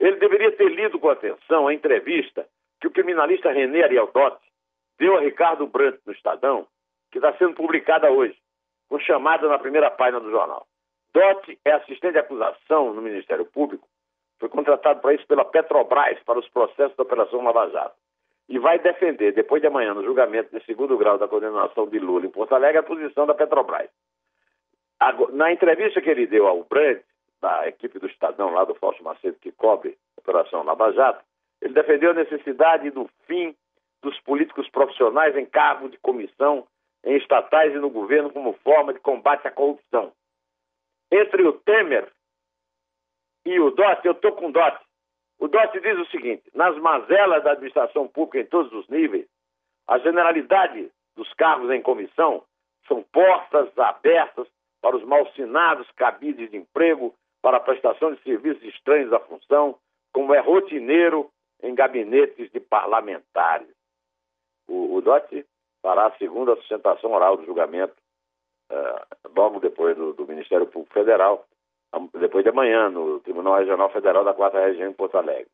ele 0.00 0.16
deveria 0.16 0.50
ter 0.50 0.68
lido 0.70 0.98
com 0.98 1.08
atenção 1.08 1.68
a 1.68 1.72
entrevista 1.72 2.48
que 2.80 2.88
o 2.88 2.90
criminalista 2.90 3.52
René 3.52 3.84
Ariel 3.84 4.10
Dotti 4.12 4.44
deu 4.98 5.16
a 5.16 5.20
Ricardo 5.20 5.68
Brandt 5.68 6.00
no 6.04 6.12
Estadão, 6.12 6.66
que 7.12 7.18
está 7.18 7.32
sendo 7.34 7.54
publicada 7.54 8.10
hoje, 8.10 8.36
com 8.88 8.98
chamada 8.98 9.48
na 9.48 9.56
primeira 9.56 9.88
página 9.88 10.18
do 10.18 10.32
jornal. 10.32 10.66
Dotti 11.14 11.56
é 11.64 11.70
assistente 11.70 12.14
de 12.14 12.18
acusação 12.18 12.92
no 12.92 13.00
Ministério 13.00 13.44
Público, 13.44 13.86
foi 14.40 14.48
contratado 14.48 15.00
para 15.00 15.14
isso 15.14 15.28
pela 15.28 15.44
Petrobras 15.44 16.18
para 16.24 16.40
os 16.40 16.48
processos 16.48 16.96
da 16.96 17.04
Operação 17.04 17.40
Lava 17.44 17.70
Jato. 17.70 17.94
E 18.48 18.58
vai 18.58 18.80
defender, 18.80 19.32
depois 19.32 19.62
de 19.62 19.68
amanhã, 19.68 19.94
no 19.94 20.02
julgamento 20.02 20.50
de 20.50 20.64
segundo 20.64 20.98
grau 20.98 21.18
da 21.18 21.28
condenação 21.28 21.86
de 21.86 22.00
Lula 22.00 22.26
em 22.26 22.30
Porto 22.30 22.56
Alegre, 22.56 22.78
a 22.78 22.82
posição 22.82 23.26
da 23.26 23.34
Petrobras. 23.34 23.88
Na 25.32 25.52
entrevista 25.52 26.00
que 26.00 26.10
ele 26.10 26.26
deu 26.26 26.46
ao 26.46 26.64
Brandt, 26.64 27.04
da 27.40 27.68
equipe 27.68 27.98
do 27.98 28.06
Estadão, 28.06 28.50
lá 28.50 28.64
do 28.64 28.74
Fausto 28.74 29.04
Macedo, 29.04 29.38
que 29.40 29.52
cobre 29.52 29.96
a 30.16 30.20
Operação 30.20 30.64
Lava 30.64 30.92
Jato, 30.92 31.24
ele 31.60 31.74
defendeu 31.74 32.10
a 32.10 32.14
necessidade 32.14 32.90
do 32.90 33.08
fim 33.26 33.54
dos 34.02 34.18
políticos 34.20 34.68
profissionais 34.70 35.36
em 35.36 35.46
cargo 35.46 35.88
de 35.88 35.98
comissão 35.98 36.66
em 37.04 37.16
estatais 37.16 37.72
e 37.74 37.78
no 37.78 37.90
governo 37.90 38.30
como 38.30 38.52
forma 38.64 38.92
de 38.92 39.00
combate 39.00 39.46
à 39.46 39.50
corrupção. 39.50 40.12
Entre 41.10 41.42
o 41.42 41.52
Temer 41.52 42.10
e 43.44 43.58
o 43.60 43.70
Dotti, 43.70 44.06
eu 44.06 44.12
estou 44.12 44.32
com 44.32 44.48
o 44.48 44.52
Dotti. 44.52 44.84
O 45.38 45.48
Dotti 45.48 45.80
diz 45.80 45.98
o 45.98 46.10
seguinte: 46.10 46.42
nas 46.54 46.76
mazelas 46.76 47.42
da 47.44 47.52
administração 47.52 48.08
pública 48.08 48.40
em 48.40 48.46
todos 48.46 48.72
os 48.72 48.88
níveis, 48.88 49.26
a 49.86 49.98
generalidade 49.98 50.90
dos 51.16 51.32
cargos 51.34 51.70
em 51.70 51.80
comissão 51.80 52.44
são 52.86 53.02
portas 53.04 53.76
abertas 53.78 54.46
para 54.80 54.96
os 54.96 55.04
malsinados 55.04 55.90
cabides 55.92 56.50
de 56.50 56.56
emprego 56.56 57.14
para 57.42 57.58
a 57.58 57.60
prestação 57.60 58.12
de 58.12 58.22
serviços 58.22 58.62
estranhos 58.64 59.12
à 59.12 59.20
função, 59.20 59.78
como 60.12 60.34
é 60.34 60.40
rotineiro 60.40 61.30
em 61.62 61.74
gabinetes 61.74 62.50
de 62.50 62.60
parlamentares. 62.60 63.68
O, 64.68 64.96
o 64.96 65.00
Dotti 65.00 65.44
fará 65.82 66.06
a 66.06 66.18
segunda 66.18 66.56
sustentação 66.56 67.12
oral 67.12 67.36
do 67.36 67.46
julgamento, 67.46 67.94
uh, 68.70 69.30
logo 69.36 69.60
depois 69.60 69.96
do, 69.96 70.12
do, 70.12 70.26
Ministério 70.26 70.66
Público 70.66 70.92
Federal, 70.92 71.46
depois 72.14 72.44
de 72.44 72.50
amanhã, 72.50 72.90
no 72.90 73.20
Tribunal 73.20 73.58
Regional 73.58 73.90
Federal 73.90 74.24
da 74.24 74.34
Quarta 74.34 74.60
Região 74.60 74.90
em 74.90 74.94
Porto 74.94 75.16
Alegre. 75.16 75.50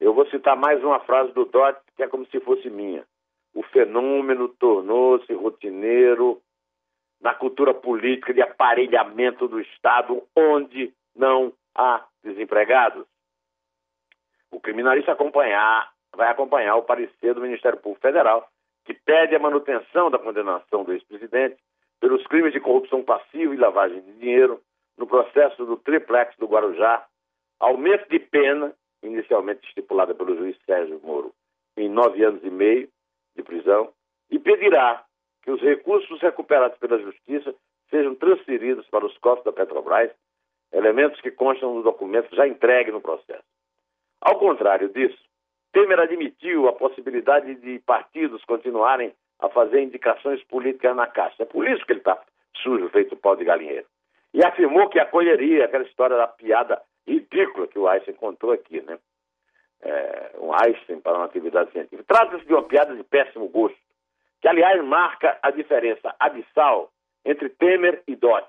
Eu 0.00 0.12
vou 0.12 0.26
citar 0.26 0.56
mais 0.56 0.82
uma 0.82 0.98
frase 1.00 1.32
do 1.32 1.44
Dotti, 1.44 1.80
que 1.96 2.02
é 2.02 2.08
como 2.08 2.26
se 2.26 2.40
fosse 2.40 2.68
minha. 2.68 3.06
O 3.54 3.62
fenômeno 3.62 4.48
tornou-se 4.48 5.32
rotineiro 5.32 6.40
na 7.22 7.32
cultura 7.34 7.72
política 7.72 8.34
de 8.34 8.42
aparelhamento 8.42 9.46
do 9.46 9.60
Estado, 9.60 10.22
onde 10.36 10.92
não 11.14 11.52
há 11.74 12.04
desempregados. 12.22 13.06
O 14.50 14.60
criminalista 14.60 15.12
acompanhar, 15.12 15.90
vai 16.14 16.28
acompanhar 16.28 16.76
o 16.76 16.82
parecer 16.82 17.32
do 17.34 17.40
Ministério 17.40 17.78
Público 17.78 18.02
Federal, 18.02 18.48
que 18.84 18.92
pede 18.92 19.34
a 19.36 19.38
manutenção 19.38 20.10
da 20.10 20.18
condenação 20.18 20.84
do 20.84 20.92
ex-presidente 20.92 21.56
pelos 22.00 22.26
crimes 22.26 22.52
de 22.52 22.60
corrupção 22.60 23.02
passiva 23.04 23.54
e 23.54 23.56
lavagem 23.56 24.00
de 24.02 24.12
dinheiro 24.14 24.60
no 24.98 25.06
processo 25.06 25.64
do 25.64 25.76
triplex 25.76 26.36
do 26.36 26.46
Guarujá, 26.46 27.06
aumento 27.60 28.08
de 28.08 28.18
pena, 28.18 28.74
inicialmente 29.02 29.66
estipulada 29.68 30.12
pelo 30.12 30.36
juiz 30.36 30.56
Sérgio 30.66 31.00
Moro, 31.02 31.32
em 31.76 31.88
nove 31.88 32.24
anos 32.24 32.42
e 32.42 32.50
meio 32.50 32.88
de 33.36 33.42
prisão, 33.42 33.92
e 34.28 34.38
pedirá 34.38 35.04
que 35.42 35.50
os 35.50 35.60
recursos 35.60 36.20
recuperados 36.20 36.78
pela 36.78 36.98
Justiça 36.98 37.54
sejam 37.90 38.14
transferidos 38.14 38.86
para 38.88 39.04
os 39.04 39.16
cofres 39.18 39.44
da 39.44 39.52
Petrobras, 39.52 40.10
elementos 40.72 41.20
que 41.20 41.30
constam 41.30 41.74
no 41.74 41.82
documento 41.82 42.34
já 42.34 42.46
entregue 42.46 42.90
no 42.90 43.00
processo. 43.00 43.44
Ao 44.20 44.38
contrário 44.38 44.88
disso, 44.88 45.18
Temer 45.72 45.98
admitiu 45.98 46.68
a 46.68 46.72
possibilidade 46.72 47.54
de 47.56 47.78
partidos 47.80 48.44
continuarem 48.44 49.12
a 49.40 49.48
fazer 49.48 49.82
indicações 49.82 50.42
políticas 50.44 50.94
na 50.94 51.06
Caixa. 51.06 51.42
É 51.42 51.46
por 51.46 51.68
isso 51.68 51.84
que 51.84 51.92
ele 51.92 52.00
está 52.00 52.22
sujo, 52.62 52.88
feito 52.90 53.16
pau 53.16 53.34
de 53.34 53.44
galinheiro. 53.44 53.86
E 54.32 54.44
afirmou 54.44 54.88
que 54.88 55.00
acolheria 55.00 55.64
aquela 55.64 55.84
história 55.84 56.16
da 56.16 56.28
piada 56.28 56.80
ridícula 57.06 57.66
que 57.66 57.78
o 57.78 57.88
Einstein 57.88 58.14
contou 58.14 58.52
aqui, 58.52 58.80
né? 58.82 58.98
É, 59.82 60.36
um 60.38 60.52
Einstein 60.54 61.00
para 61.00 61.16
uma 61.16 61.24
atividade 61.24 61.72
científica. 61.72 62.04
Trata-se 62.06 62.46
de 62.46 62.52
uma 62.52 62.62
piada 62.62 62.94
de 62.94 63.02
péssimo 63.02 63.48
gosto, 63.48 63.76
que, 64.42 64.48
aliás, 64.48 64.84
marca 64.84 65.38
a 65.40 65.50
diferença 65.50 66.14
abissal 66.18 66.90
entre 67.24 67.48
Temer 67.48 68.02
e 68.06 68.16
Dott. 68.16 68.46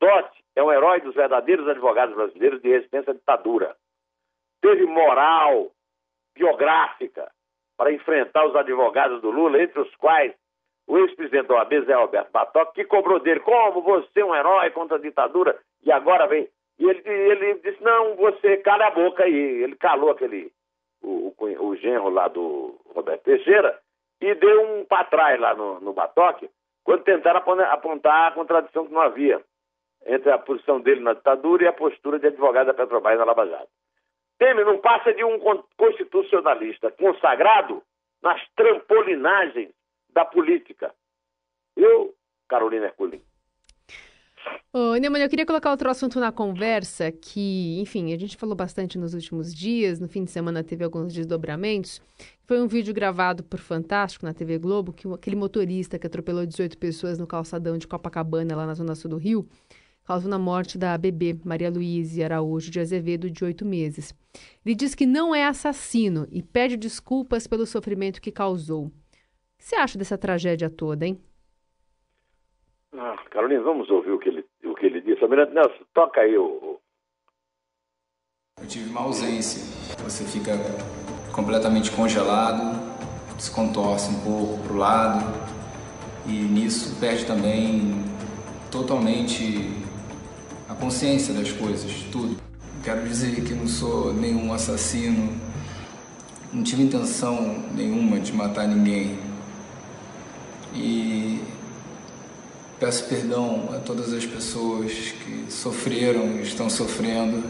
Dott 0.00 0.28
é 0.54 0.62
um 0.62 0.70
herói 0.70 1.00
dos 1.00 1.14
verdadeiros 1.14 1.66
advogados 1.66 2.14
brasileiros 2.14 2.60
de 2.60 2.68
resistência 2.68 3.12
à 3.12 3.14
ditadura 3.14 3.74
teve 4.64 4.86
moral 4.86 5.70
biográfica 6.34 7.30
para 7.76 7.92
enfrentar 7.92 8.46
os 8.46 8.56
advogados 8.56 9.20
do 9.20 9.30
Lula, 9.30 9.62
entre 9.62 9.78
os 9.78 9.94
quais 9.96 10.32
o 10.86 10.98
ex-presidente 10.98 11.48
da 11.48 11.56
OAB, 11.56 11.84
Zé 11.84 11.92
Alberto 11.92 12.32
Batoc, 12.32 12.74
que 12.74 12.84
cobrou 12.84 13.20
dele, 13.20 13.40
como 13.40 13.82
você 13.82 14.20
é 14.20 14.24
um 14.24 14.34
herói 14.34 14.70
contra 14.70 14.96
a 14.96 15.00
ditadura, 15.00 15.58
e 15.82 15.92
agora 15.92 16.26
vem... 16.26 16.48
E 16.78 16.84
ele, 16.84 17.02
ele 17.06 17.54
disse, 17.60 17.82
não, 17.82 18.16
você 18.16 18.56
cala 18.58 18.88
a 18.88 18.90
boca 18.90 19.22
aí. 19.22 19.62
Ele 19.62 19.76
calou 19.76 20.10
aquele, 20.10 20.50
o, 21.02 21.32
o, 21.38 21.66
o 21.68 21.76
genro 21.76 22.08
lá 22.08 22.26
do 22.26 22.80
Roberto 22.86 23.22
Teixeira, 23.22 23.78
e 24.24 24.34
deu 24.34 24.62
um 24.62 24.84
para 24.86 25.04
trás 25.04 25.38
lá 25.38 25.54
no, 25.54 25.80
no 25.80 25.92
Batoque, 25.92 26.48
quando 26.82 27.04
tentaram 27.04 27.42
apontar 27.70 28.28
a 28.28 28.32
contradição 28.32 28.86
que 28.86 28.92
não 28.92 29.02
havia 29.02 29.42
entre 30.06 30.30
a 30.30 30.38
posição 30.38 30.80
dele 30.80 31.00
na 31.00 31.12
ditadura 31.12 31.64
e 31.64 31.66
a 31.66 31.72
postura 31.72 32.18
de 32.18 32.28
advogado 32.28 32.66
da 32.68 32.74
Petrobras 32.74 33.18
na 33.18 33.24
Lava 33.24 33.46
Jato. 33.46 33.68
Temer 34.38 34.64
não 34.64 34.78
passa 34.78 35.12
de 35.12 35.22
um 35.24 35.38
constitucionalista 35.76 36.90
consagrado 36.92 37.82
nas 38.22 38.40
trampolinagens 38.56 39.70
da 40.10 40.24
política. 40.24 40.94
Eu, 41.76 42.14
Carolina 42.48 42.86
Herculin. 42.86 43.22
Ô, 44.72 44.96
Neumann, 44.96 45.22
eu 45.22 45.28
queria 45.28 45.46
colocar 45.46 45.70
outro 45.70 45.88
assunto 45.88 46.18
na 46.18 46.32
conversa 46.32 47.12
que, 47.12 47.78
enfim, 47.80 48.12
a 48.12 48.18
gente 48.18 48.36
falou 48.36 48.56
bastante 48.56 48.98
nos 48.98 49.14
últimos 49.14 49.54
dias, 49.54 50.00
no 50.00 50.08
fim 50.08 50.24
de 50.24 50.32
semana 50.32 50.64
teve 50.64 50.82
alguns 50.82 51.14
desdobramentos. 51.14 52.02
Foi 52.44 52.60
um 52.60 52.66
vídeo 52.66 52.92
gravado 52.92 53.44
por 53.44 53.60
Fantástico 53.60 54.26
na 54.26 54.34
TV 54.34 54.58
Globo, 54.58 54.92
que 54.92 55.06
aquele 55.12 55.36
motorista 55.36 55.98
que 55.98 56.08
atropelou 56.08 56.44
18 56.44 56.76
pessoas 56.76 57.18
no 57.18 57.26
calçadão 57.26 57.78
de 57.78 57.86
Copacabana, 57.86 58.56
lá 58.56 58.66
na 58.66 58.74
zona 58.74 58.96
sul 58.96 59.10
do 59.10 59.16
Rio, 59.16 59.48
causou 60.04 60.28
na 60.28 60.38
morte 60.38 60.76
da 60.76 60.98
bebê 60.98 61.38
Maria 61.44 61.70
Luísa 61.70 62.24
Araújo 62.24 62.70
de 62.70 62.80
Azevedo, 62.80 63.30
de 63.30 63.44
oito 63.44 63.64
meses. 63.64 64.12
Ele 64.66 64.74
diz 64.74 64.94
que 64.94 65.06
não 65.06 65.34
é 65.34 65.46
assassino 65.46 66.26
e 66.32 66.42
pede 66.42 66.76
desculpas 66.76 67.46
pelo 67.46 67.64
sofrimento 67.64 68.20
que 68.20 68.32
causou. 68.32 68.86
O 68.86 68.90
que 69.56 69.64
você 69.64 69.76
acha 69.76 69.96
dessa 69.96 70.18
tragédia 70.18 70.68
toda, 70.68 71.06
hein? 71.06 71.18
Ah, 72.96 73.16
Carolina, 73.30 73.60
vamos 73.62 73.90
ouvir 73.90 74.12
o 74.12 74.18
que 74.18 74.28
ele, 74.28 74.44
o 74.64 74.74
que 74.74 74.86
ele 74.86 75.00
disse. 75.00 75.22
Almirante 75.22 75.52
Nelson, 75.52 75.84
toca 75.92 76.20
aí 76.20 76.38
o. 76.38 76.78
Eu 78.60 78.68
tive 78.68 78.88
uma 78.90 79.00
ausência. 79.00 79.60
Você 80.04 80.24
fica 80.24 80.52
completamente 81.32 81.90
congelado, 81.90 82.78
se 83.38 83.52
contorce 83.52 84.10
um 84.10 84.20
pouco 84.20 84.62
para 84.62 84.72
o 84.72 84.76
lado 84.76 85.24
e 86.26 86.30
nisso 86.30 86.98
perde 87.00 87.26
também 87.26 88.04
totalmente 88.70 89.70
a 90.68 90.74
consciência 90.74 91.34
das 91.34 91.50
coisas, 91.50 91.92
tudo. 92.12 92.36
Quero 92.84 93.02
dizer 93.02 93.34
que 93.34 93.54
não 93.54 93.66
sou 93.66 94.12
nenhum 94.12 94.52
assassino, 94.52 95.32
não 96.52 96.62
tive 96.62 96.84
intenção 96.84 97.58
nenhuma 97.74 98.20
de 98.20 98.32
matar 98.32 98.68
ninguém. 98.68 99.18
E 100.72 101.40
peço 102.84 103.08
perdão 103.08 103.74
a 103.74 103.80
todas 103.80 104.12
as 104.12 104.26
pessoas 104.26 104.92
que 104.92 105.50
sofreram 105.50 106.36
e 106.36 106.42
estão 106.42 106.68
sofrendo 106.68 107.40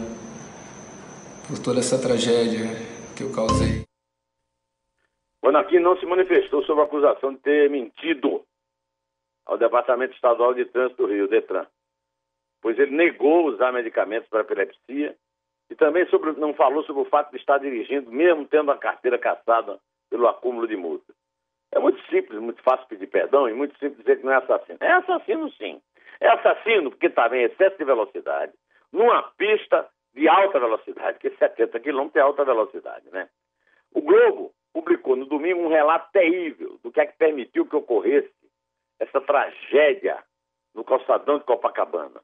por 1.45 1.59
toda 1.59 1.79
essa 1.79 2.01
tragédia 2.01 2.71
que 3.17 3.21
eu 3.21 3.33
causei. 3.35 3.83
O 5.43 5.49
aqui 5.57 5.77
não 5.77 5.97
se 5.97 6.05
manifestou 6.05 6.63
sobre 6.63 6.83
a 6.83 6.85
acusação 6.85 7.33
de 7.33 7.39
ter 7.39 7.69
mentido 7.69 8.45
ao 9.45 9.57
Departamento 9.57 10.15
Estadual 10.15 10.53
de 10.53 10.63
Trânsito 10.65 11.05
do 11.05 11.11
Rio, 11.11 11.27
DETRAN 11.27 11.67
pois 12.61 12.79
ele 12.79 12.95
negou 12.95 13.47
usar 13.47 13.73
medicamentos 13.73 14.29
para 14.29 14.39
epilepsia 14.39 15.17
e 15.69 15.75
também 15.75 16.07
sobre, 16.07 16.31
não 16.39 16.53
falou 16.53 16.81
sobre 16.83 17.01
o 17.01 17.09
fato 17.09 17.31
de 17.31 17.37
estar 17.37 17.57
dirigindo, 17.57 18.09
mesmo 18.09 18.47
tendo 18.47 18.71
a 18.71 18.77
carteira 18.77 19.19
caçada 19.19 19.79
pelo 20.09 20.27
acúmulo 20.27 20.65
de 20.65 20.77
multas. 20.77 21.13
É 21.75 21.79
muito 21.79 22.01
simples, 22.09 22.39
muito 22.39 22.63
fácil 22.63 22.87
pedir 22.87 23.07
perdão 23.07 23.49
e 23.49 23.53
muito 23.53 23.77
simples 23.77 23.97
dizer 23.97 24.17
que 24.17 24.25
não 24.25 24.31
é 24.31 24.37
assassino. 24.37 24.77
É 24.79 24.91
assassino, 24.93 25.51
sim. 25.51 25.81
É 26.21 26.29
assassino 26.29 26.89
porque 26.89 27.07
estava 27.07 27.37
em 27.37 27.43
excesso 27.43 27.77
de 27.77 27.83
velocidade, 27.83 28.53
numa 28.93 29.21
pista 29.37 29.85
de 30.13 30.29
alta 30.29 30.57
velocidade, 30.57 31.19
que 31.19 31.29
70 31.31 31.77
km 31.81 32.09
é 32.15 32.21
alta 32.21 32.45
velocidade, 32.45 33.05
né? 33.11 33.27
O 33.93 34.01
Globo 34.01 34.53
publicou 34.73 35.17
no 35.17 35.25
domingo 35.25 35.63
um 35.63 35.67
relato 35.67 36.09
terrível 36.13 36.79
do 36.81 36.91
que 36.91 37.01
é 37.01 37.05
que 37.05 37.17
permitiu 37.17 37.65
que 37.65 37.75
ocorresse 37.75 38.33
essa 38.97 39.19
tragédia 39.19 40.23
no 40.73 40.85
calçadão 40.85 41.39
de 41.39 41.43
Copacabana. 41.43 42.21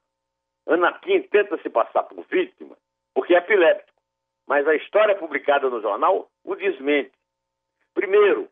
Anakin 0.65 1.23
tenta 1.23 1.57
se 1.57 1.69
passar 1.69 2.03
por 2.03 2.23
vítima 2.27 2.77
porque 3.13 3.35
é 3.35 3.39
epiléptico, 3.39 3.99
mas 4.47 4.65
a 4.65 4.75
história 4.75 5.15
publicada 5.15 5.69
no 5.69 5.81
jornal 5.81 6.29
o 6.45 6.55
desmente. 6.55 7.11
Primeiro, 7.93 8.47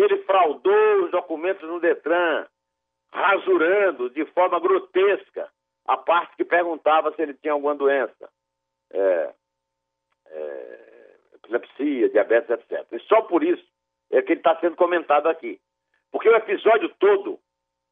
Ele 0.00 0.16
fraudou 0.22 1.04
os 1.04 1.10
documentos 1.10 1.68
no 1.68 1.78
Detran, 1.78 2.46
rasurando 3.12 4.08
de 4.08 4.24
forma 4.26 4.58
grotesca 4.58 5.50
a 5.86 5.96
parte 5.98 6.36
que 6.36 6.44
perguntava 6.44 7.12
se 7.12 7.20
ele 7.20 7.34
tinha 7.34 7.52
alguma 7.52 7.74
doença. 7.74 8.30
É, 8.92 9.34
é, 10.26 11.16
epilepsia, 11.34 12.08
diabetes, 12.08 12.48
etc. 12.48 12.86
E 12.92 13.00
só 13.00 13.20
por 13.22 13.44
isso 13.44 13.64
é 14.10 14.22
que 14.22 14.32
ele 14.32 14.40
está 14.40 14.58
sendo 14.58 14.74
comentado 14.74 15.28
aqui. 15.28 15.60
Porque 16.10 16.30
o 16.30 16.36
episódio 16.36 16.88
todo 16.98 17.38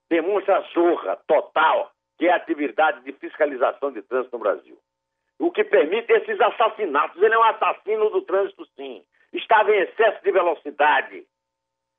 demonstra 0.08 0.58
a 0.58 0.62
zorra 0.72 1.16
total 1.26 1.92
que 2.16 2.26
é 2.26 2.32
a 2.32 2.36
atividade 2.36 3.02
de 3.04 3.12
fiscalização 3.12 3.92
de 3.92 4.00
trânsito 4.00 4.34
no 4.34 4.42
Brasil. 4.42 4.78
O 5.38 5.52
que 5.52 5.62
permite 5.62 6.10
esses 6.10 6.40
assassinatos. 6.40 7.22
Ele 7.22 7.34
é 7.34 7.38
um 7.38 7.44
assassino 7.44 8.08
do 8.10 8.22
trânsito, 8.22 8.66
sim. 8.74 9.04
Estava 9.32 9.70
em 9.70 9.80
excesso 9.82 10.22
de 10.24 10.32
velocidade. 10.32 11.26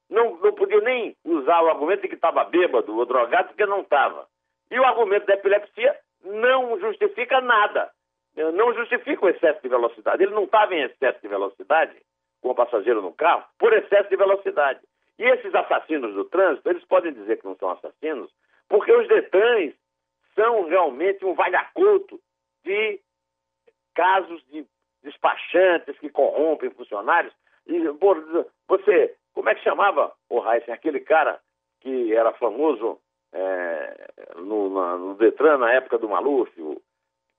Não, 0.09 0.37
não 0.37 0.53
podia 0.53 0.81
nem 0.81 1.15
usar 1.23 1.61
o 1.61 1.69
argumento 1.69 2.01
de 2.01 2.07
que 2.07 2.15
estava 2.15 2.43
bêbado 2.45 2.95
ou 2.95 3.05
drogado, 3.05 3.49
porque 3.49 3.65
não 3.65 3.81
estava. 3.81 4.27
E 4.71 4.79
o 4.79 4.85
argumento 4.85 5.25
da 5.25 5.35
epilepsia 5.35 5.95
não 6.23 6.79
justifica 6.79 7.39
nada. 7.41 7.91
Não 8.35 8.73
justifica 8.73 9.25
o 9.25 9.29
excesso 9.29 9.61
de 9.61 9.69
velocidade. 9.69 10.23
Ele 10.23 10.33
não 10.33 10.45
estava 10.45 10.73
em 10.73 10.83
excesso 10.83 11.19
de 11.21 11.27
velocidade, 11.27 11.95
com 12.41 12.49
o 12.49 12.55
passageiro 12.55 13.01
no 13.01 13.13
carro, 13.13 13.43
por 13.57 13.73
excesso 13.73 14.09
de 14.09 14.15
velocidade. 14.15 14.79
E 15.17 15.23
esses 15.23 15.53
assassinos 15.53 16.13
do 16.13 16.25
trânsito, 16.25 16.69
eles 16.69 16.83
podem 16.85 17.13
dizer 17.13 17.37
que 17.37 17.45
não 17.45 17.55
são 17.55 17.71
assassinos, 17.71 18.31
porque 18.69 18.91
os 18.91 19.07
detães 19.07 19.73
são 20.33 20.67
realmente 20.67 21.25
um 21.25 21.33
valhacoto 21.33 22.19
de 22.63 22.99
casos 23.93 24.41
de 24.49 24.65
despachantes 25.03 25.97
que 25.99 26.09
corrompem 26.09 26.69
funcionários. 26.69 27.33
E 27.67 27.79
você, 28.67 29.15
como 29.33 29.49
é 29.49 29.55
que 29.55 29.63
chamava 29.63 30.11
o 30.29 30.39
Heisen, 30.43 30.73
aquele 30.73 30.99
cara 30.99 31.39
que 31.81 32.13
era 32.13 32.33
famoso 32.33 32.99
é, 33.31 34.11
no, 34.37 34.69
na, 34.69 34.97
no, 34.97 35.15
Detran 35.15 35.57
na 35.57 35.71
época 35.73 35.97
do 35.97 36.09
Maluf, 36.09 36.51
o, 36.61 36.81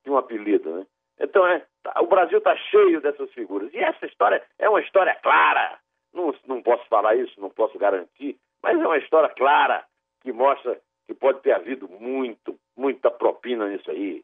tinha 0.03 0.15
um 0.15 0.19
apelido, 0.19 0.71
né? 0.77 0.87
Então, 1.19 1.47
é, 1.47 1.65
tá, 1.83 2.01
o 2.01 2.07
Brasil 2.07 2.39
está 2.39 2.57
cheio 2.57 3.01
dessas 3.01 3.31
figuras. 3.33 3.73
E 3.75 3.79
essa 3.79 4.07
história 4.07 4.43
é 4.59 4.69
uma 4.69 4.81
história 4.81 5.15
clara. 5.17 5.79
Não, 6.15 6.35
não 6.47 6.63
posso 6.63 6.87
falar 6.89 7.15
isso, 7.17 7.41
não 7.41 7.51
posso 7.51 7.79
garantir, 7.79 8.39
mas 8.63 8.81
é 8.81 8.87
uma 8.87 8.99
história 8.99 9.29
clara 9.29 9.85
que 10.23 10.33
mostra 10.33 10.81
que 11.07 11.15
pode 11.15 11.41
ter 11.41 11.53
havido 11.53 11.89
muito, 11.89 12.59
muita 12.77 13.11
propina 13.11 13.69
nisso 13.69 13.91
aí. 13.91 14.23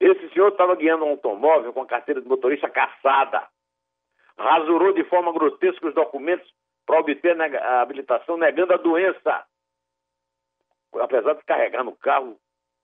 Esse 0.00 0.28
senhor 0.30 0.48
estava 0.48 0.74
guiando 0.74 1.04
um 1.04 1.10
automóvel 1.10 1.72
com 1.72 1.82
a 1.82 1.86
carteira 1.86 2.20
de 2.20 2.28
motorista 2.28 2.68
caçada. 2.68 3.46
Rasurou 4.36 4.92
de 4.92 5.04
forma 5.04 5.32
grotesca 5.32 5.86
os 5.86 5.94
documentos 5.94 6.52
para 6.86 7.00
obter 7.00 7.40
a 7.40 7.82
habilitação, 7.82 8.36
negando 8.36 8.74
a 8.74 8.78
doença. 8.78 9.44
Apesar 10.94 11.34
de 11.34 11.44
carregar 11.44 11.82
no 11.82 11.96
carro 11.96 12.38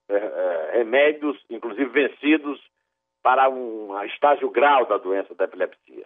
é, 0.09 0.14
é, 0.14 0.71
remédios, 0.78 1.38
inclusive 1.49 1.88
vencidos, 1.90 2.61
para 3.23 3.49
um 3.49 4.02
estágio 4.04 4.50
grau 4.50 4.87
da 4.87 4.97
doença 4.97 5.35
da 5.35 5.45
epilepsia. 5.45 6.04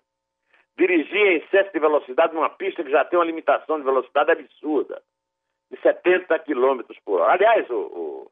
Dirigia 0.76 1.32
em 1.32 1.36
excesso 1.36 1.72
de 1.72 1.78
velocidade 1.78 2.34
numa 2.34 2.50
pista 2.50 2.82
que 2.82 2.90
já 2.90 3.04
tem 3.04 3.18
uma 3.18 3.24
limitação 3.24 3.78
de 3.78 3.84
velocidade 3.84 4.32
absurda, 4.32 5.00
de 5.70 5.80
70 5.80 6.38
km 6.40 6.82
por 7.04 7.20
hora. 7.20 7.32
Aliás, 7.32 7.70
o, 7.70 7.76
o... 7.76 8.30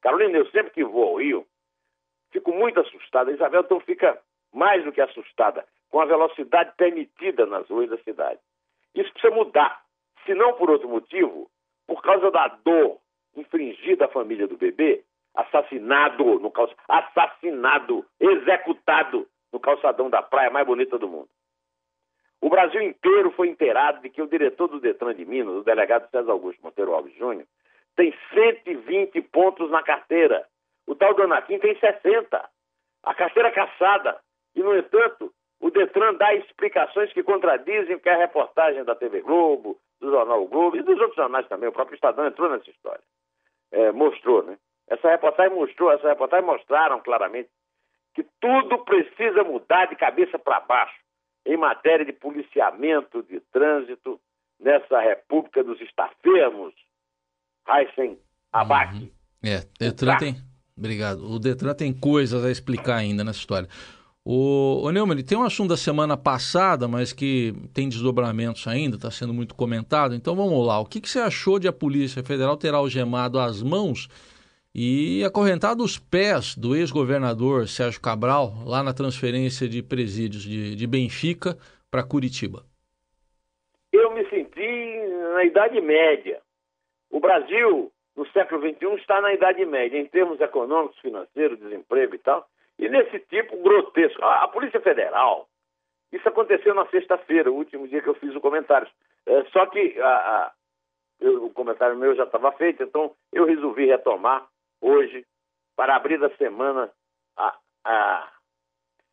Carolina, 0.00 0.38
eu 0.38 0.46
sempre 0.50 0.70
que 0.70 0.84
vou 0.84 1.08
ao 1.08 1.16
Rio, 1.16 1.46
fico 2.30 2.52
muito 2.52 2.80
assustada. 2.80 3.32
Isabel 3.32 3.62
então 3.62 3.80
fica 3.80 4.18
mais 4.52 4.84
do 4.84 4.92
que 4.92 5.00
assustada 5.00 5.66
com 5.90 6.00
a 6.00 6.06
velocidade 6.06 6.72
permitida 6.76 7.44
nas 7.46 7.68
ruas 7.68 7.90
da 7.90 7.98
cidade. 7.98 8.40
Isso 8.94 9.12
precisa 9.12 9.34
mudar. 9.34 9.82
Se 10.24 10.34
não 10.34 10.52
por 10.54 10.70
outro 10.70 10.88
motivo, 10.88 11.50
por 11.86 12.02
causa 12.02 12.30
da 12.30 12.48
dor 12.48 12.98
infringida 13.36 14.06
à 14.06 14.08
família 14.08 14.46
do 14.46 14.56
bebê, 14.56 15.04
assassinado 15.34 16.38
no 16.38 16.50
calç... 16.50 16.74
assassinado, 16.88 18.04
executado 18.18 19.26
no 19.52 19.60
calçadão 19.60 20.10
da 20.10 20.22
praia 20.22 20.50
mais 20.50 20.66
bonita 20.66 20.98
do 20.98 21.08
mundo. 21.08 21.28
O 22.40 22.48
Brasil 22.48 22.80
inteiro 22.80 23.30
foi 23.32 23.48
inteirado 23.48 24.00
de 24.00 24.08
que 24.08 24.22
o 24.22 24.26
diretor 24.26 24.68
do 24.68 24.80
Detran 24.80 25.14
de 25.14 25.24
Minas, 25.24 25.56
o 25.56 25.62
delegado 25.62 26.10
César 26.10 26.32
Augusto 26.32 26.62
Monteiro 26.62 26.94
Alves 26.94 27.14
Júnior, 27.16 27.46
tem 27.96 28.14
120 28.32 29.20
pontos 29.22 29.70
na 29.70 29.82
carteira. 29.82 30.46
O 30.86 30.94
tal 30.94 31.14
Donatim 31.14 31.58
tem 31.58 31.78
60. 31.78 32.48
A 33.02 33.14
carteira 33.14 33.50
caçada. 33.50 34.18
E, 34.54 34.62
no 34.62 34.76
entanto, 34.76 35.32
o 35.60 35.70
Detran 35.70 36.14
dá 36.14 36.34
explicações 36.34 37.12
que 37.12 37.22
contradizem 37.22 37.94
o 37.94 38.00
que 38.00 38.08
é 38.08 38.14
a 38.14 38.18
reportagem 38.18 38.82
da 38.82 38.94
TV 38.94 39.20
Globo, 39.20 39.78
do 40.00 40.10
Jornal 40.10 40.46
Globo 40.46 40.76
e 40.76 40.82
dos 40.82 40.98
outros 40.98 41.16
jornais 41.16 41.46
também. 41.48 41.68
O 41.68 41.72
próprio 41.72 41.94
Estadão 41.94 42.26
entrou 42.26 42.50
nessa 42.50 42.70
história. 42.70 43.02
É, 43.70 43.92
mostrou, 43.92 44.42
né? 44.42 44.56
Essa 44.88 45.10
reportagem 45.10 45.54
mostrou, 45.54 45.92
essa 45.92 46.08
reportagem 46.08 46.46
mostraram 46.46 47.00
claramente 47.00 47.50
que 48.14 48.24
tudo 48.40 48.78
precisa 48.84 49.44
mudar 49.44 49.86
de 49.86 49.96
cabeça 49.96 50.38
para 50.38 50.60
baixo 50.60 50.98
em 51.46 51.56
matéria 51.56 52.04
de 52.04 52.12
policiamento 52.12 53.22
de 53.22 53.38
trânsito 53.52 54.18
nessa 54.58 54.98
República 55.00 55.62
dos 55.62 55.80
Estafermos. 55.80 56.74
Heisen 57.68 58.18
Abac. 58.52 58.94
Uhum. 58.94 59.10
É, 59.44 59.60
Detran 59.78 60.16
tem. 60.16 60.36
Obrigado. 60.76 61.24
O 61.24 61.38
Detran 61.38 61.74
tem 61.74 61.92
coisas 61.92 62.44
a 62.44 62.50
explicar 62.50 62.96
ainda 62.96 63.22
nessa 63.22 63.38
história. 63.38 63.68
O, 64.24 64.82
o 64.84 64.90
Neumann, 64.90 65.22
tem 65.22 65.38
um 65.38 65.42
assunto 65.42 65.70
da 65.70 65.76
semana 65.76 66.16
passada, 66.16 66.86
mas 66.86 67.12
que 67.12 67.54
tem 67.72 67.88
desdobramentos 67.88 68.66
ainda, 68.66 68.96
está 68.96 69.10
sendo 69.10 69.32
muito 69.32 69.54
comentado. 69.54 70.14
Então 70.14 70.36
vamos 70.36 70.66
lá. 70.66 70.78
O 70.78 70.84
que, 70.84 71.00
que 71.00 71.08
você 71.08 71.20
achou 71.20 71.58
de 71.58 71.66
a 71.66 71.72
Polícia 71.72 72.22
Federal 72.22 72.56
ter 72.56 72.74
algemado 72.74 73.38
as 73.38 73.62
mãos 73.62 74.08
e 74.74 75.24
acorrentado 75.24 75.82
os 75.82 75.98
pés 75.98 76.54
do 76.54 76.76
ex-governador 76.76 77.66
Sérgio 77.66 78.00
Cabral 78.00 78.52
lá 78.66 78.82
na 78.82 78.92
transferência 78.92 79.68
de 79.68 79.82
presídios 79.82 80.42
de, 80.42 80.76
de 80.76 80.86
Benfica 80.86 81.56
para 81.90 82.04
Curitiba? 82.04 82.62
Eu 83.92 84.14
me 84.14 84.24
senti 84.28 85.08
na 85.34 85.44
Idade 85.44 85.80
Média. 85.80 86.40
O 87.10 87.18
Brasil, 87.18 87.90
no 88.14 88.26
século 88.28 88.60
XXI, 88.60 88.94
está 89.00 89.20
na 89.20 89.32
Idade 89.32 89.64
Média, 89.64 89.98
em 89.98 90.06
termos 90.06 90.40
econômicos, 90.40 90.98
financeiros, 91.00 91.58
desemprego 91.58 92.14
e 92.14 92.18
tal. 92.18 92.46
E 92.80 92.88
nesse 92.88 93.18
tipo 93.20 93.62
grotesco. 93.62 94.24
A, 94.24 94.48
Polícia 94.48 94.80
Federal, 94.80 95.46
isso 96.10 96.26
aconteceu 96.26 96.74
na 96.74 96.86
sexta-feira, 96.86 97.52
o 97.52 97.54
último 97.54 97.86
dia 97.86 98.00
que 98.00 98.08
eu 98.08 98.14
fiz 98.14 98.34
o 98.34 98.40
comentário. 98.40 98.88
É, 99.26 99.44
só 99.52 99.66
que 99.66 100.00
a, 100.00 100.08
a, 100.08 100.52
eu, 101.20 101.44
o 101.44 101.50
comentário 101.50 101.94
meu 101.94 102.16
já 102.16 102.24
estava 102.24 102.50
feito, 102.52 102.82
então 102.82 103.14
eu 103.30 103.44
resolvi 103.44 103.84
retomar 103.84 104.48
hoje 104.80 105.26
para 105.76 105.94
abrir 105.94 106.24
a 106.24 106.34
semana 106.36 106.90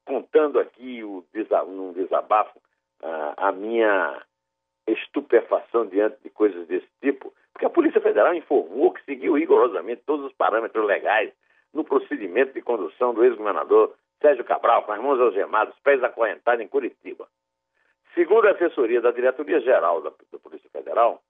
contando 0.06 0.60
aqui 0.60 1.04
o, 1.04 1.26
num 1.68 1.92
desabafo 1.92 2.60
a 3.36 3.52
minha 3.52 4.22
estupefação 4.88 5.86
diante 5.86 6.18
de 6.24 6.30
coisas 6.30 6.66
desse 6.68 6.88
tipo, 7.02 7.34
porque 7.52 7.66
a 7.66 7.70
Polícia 7.70 8.00
Federal 8.00 8.34
informou 8.34 8.94
que 8.94 9.04
seguiu 9.04 9.34
rigorosamente 9.34 10.04
todos 10.06 10.26
os 10.26 10.34
parâmetros 10.34 10.86
legais 10.86 11.34
no 11.74 11.84
procedimento 11.84 12.54
de 12.54 12.62
condução 12.62 13.14
do 13.14 13.24
ex-governador 13.24 13.96
Sérgio 14.22 14.44
Cabral, 14.44 14.84
com 14.84 14.92
as 14.92 15.02
mãos 15.02 15.20
algemadas, 15.20 15.76
pés 15.84 16.04
acorrentados 16.04 16.64
em 16.64 16.68
Curitiba. 16.68 17.28
Segundo 18.14 18.48
a 18.48 18.52
assessoria 18.52 19.00
da 19.00 19.12
Diretoria-Geral 19.12 20.02
da, 20.02 20.10
da 20.10 20.40
Polícia 20.40 20.70
Federal, 20.72 21.22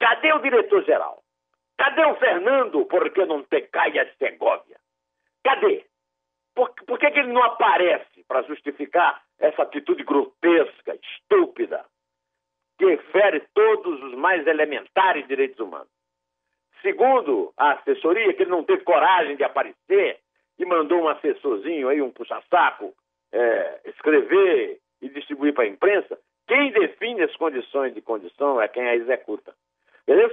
cadê 0.00 0.32
o 0.32 0.38
diretor-geral? 0.38 1.22
Cadê 1.76 2.04
o 2.04 2.14
Fernando? 2.16 2.86
Porque 2.86 3.26
não 3.26 3.42
te 3.42 3.60
caia 3.62 4.06
de 4.06 4.16
Segovia? 4.16 4.78
Cadê? 5.44 5.84
Por, 6.54 6.72
por 6.86 6.98
que, 6.98 7.10
que 7.10 7.18
ele 7.18 7.32
não 7.32 7.42
aparece 7.42 8.24
para 8.26 8.42
justificar 8.42 9.22
essa 9.38 9.62
atitude 9.62 10.04
grotesca, 10.04 10.94
estúpida, 10.94 11.84
que 12.78 12.96
fere 13.12 13.40
todos 13.54 14.02
os 14.02 14.14
mais 14.14 14.46
elementares 14.46 15.26
direitos 15.26 15.58
humanos? 15.60 15.91
Segundo 16.82 17.52
a 17.56 17.72
assessoria, 17.72 18.34
que 18.34 18.42
ele 18.42 18.50
não 18.50 18.64
teve 18.64 18.82
coragem 18.82 19.36
de 19.36 19.44
aparecer 19.44 20.18
e 20.58 20.64
mandou 20.66 21.02
um 21.02 21.08
assessorzinho 21.08 21.88
aí, 21.88 22.02
um 22.02 22.10
puxa-saco, 22.10 22.92
é, 23.32 23.80
escrever 23.86 24.78
e 25.00 25.08
distribuir 25.08 25.54
para 25.54 25.64
a 25.64 25.68
imprensa, 25.68 26.18
quem 26.46 26.70
define 26.72 27.22
as 27.22 27.34
condições 27.36 27.94
de 27.94 28.02
condição 28.02 28.60
é 28.60 28.68
quem 28.68 28.86
a 28.86 28.96
executa. 28.96 29.54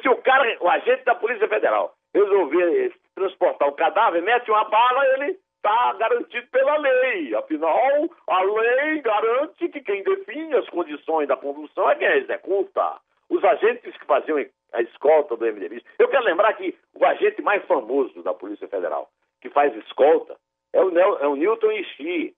Se 0.01 0.09
o 0.09 0.15
cara, 0.17 0.57
o 0.59 0.67
agente 0.67 1.05
da 1.05 1.15
Polícia 1.15 1.47
Federal, 1.47 1.93
resolver 2.13 2.93
transportar 3.15 3.67
o 3.67 3.73
cadáver, 3.73 4.21
mete 4.21 4.49
uma 4.49 4.63
bala, 4.65 5.05
ele 5.13 5.37
está 5.57 5.93
garantido 5.93 6.47
pela 6.47 6.77
lei. 6.77 7.35
Afinal, 7.35 8.09
a 8.27 8.41
lei 8.41 9.01
garante 9.01 9.69
que 9.69 9.81
quem 9.81 10.03
define 10.03 10.55
as 10.55 10.67
condições 10.69 11.27
da 11.27 11.37
condução 11.37 11.89
é 11.89 11.95
quem 11.95 12.07
a 12.07 12.17
executa. 12.17 12.97
Os 13.29 13.43
agentes 13.43 13.95
que 13.95 14.05
faziam 14.05 14.39
a 14.73 14.81
escolta 14.81 15.35
do 15.35 15.45
MDB. 15.45 15.83
Eu 15.97 16.07
quero 16.07 16.23
lembrar 16.23 16.53
que 16.53 16.77
o 16.93 17.05
agente 17.05 17.41
mais 17.41 17.63
famoso 17.65 18.21
da 18.23 18.33
Polícia 18.33 18.67
Federal 18.67 19.09
que 19.41 19.49
faz 19.49 19.75
escolta 19.75 20.37
é 20.73 20.81
o, 20.81 20.97
é 20.97 21.27
o 21.27 21.35
Newton 21.35 21.71
Ishii, 21.71 22.35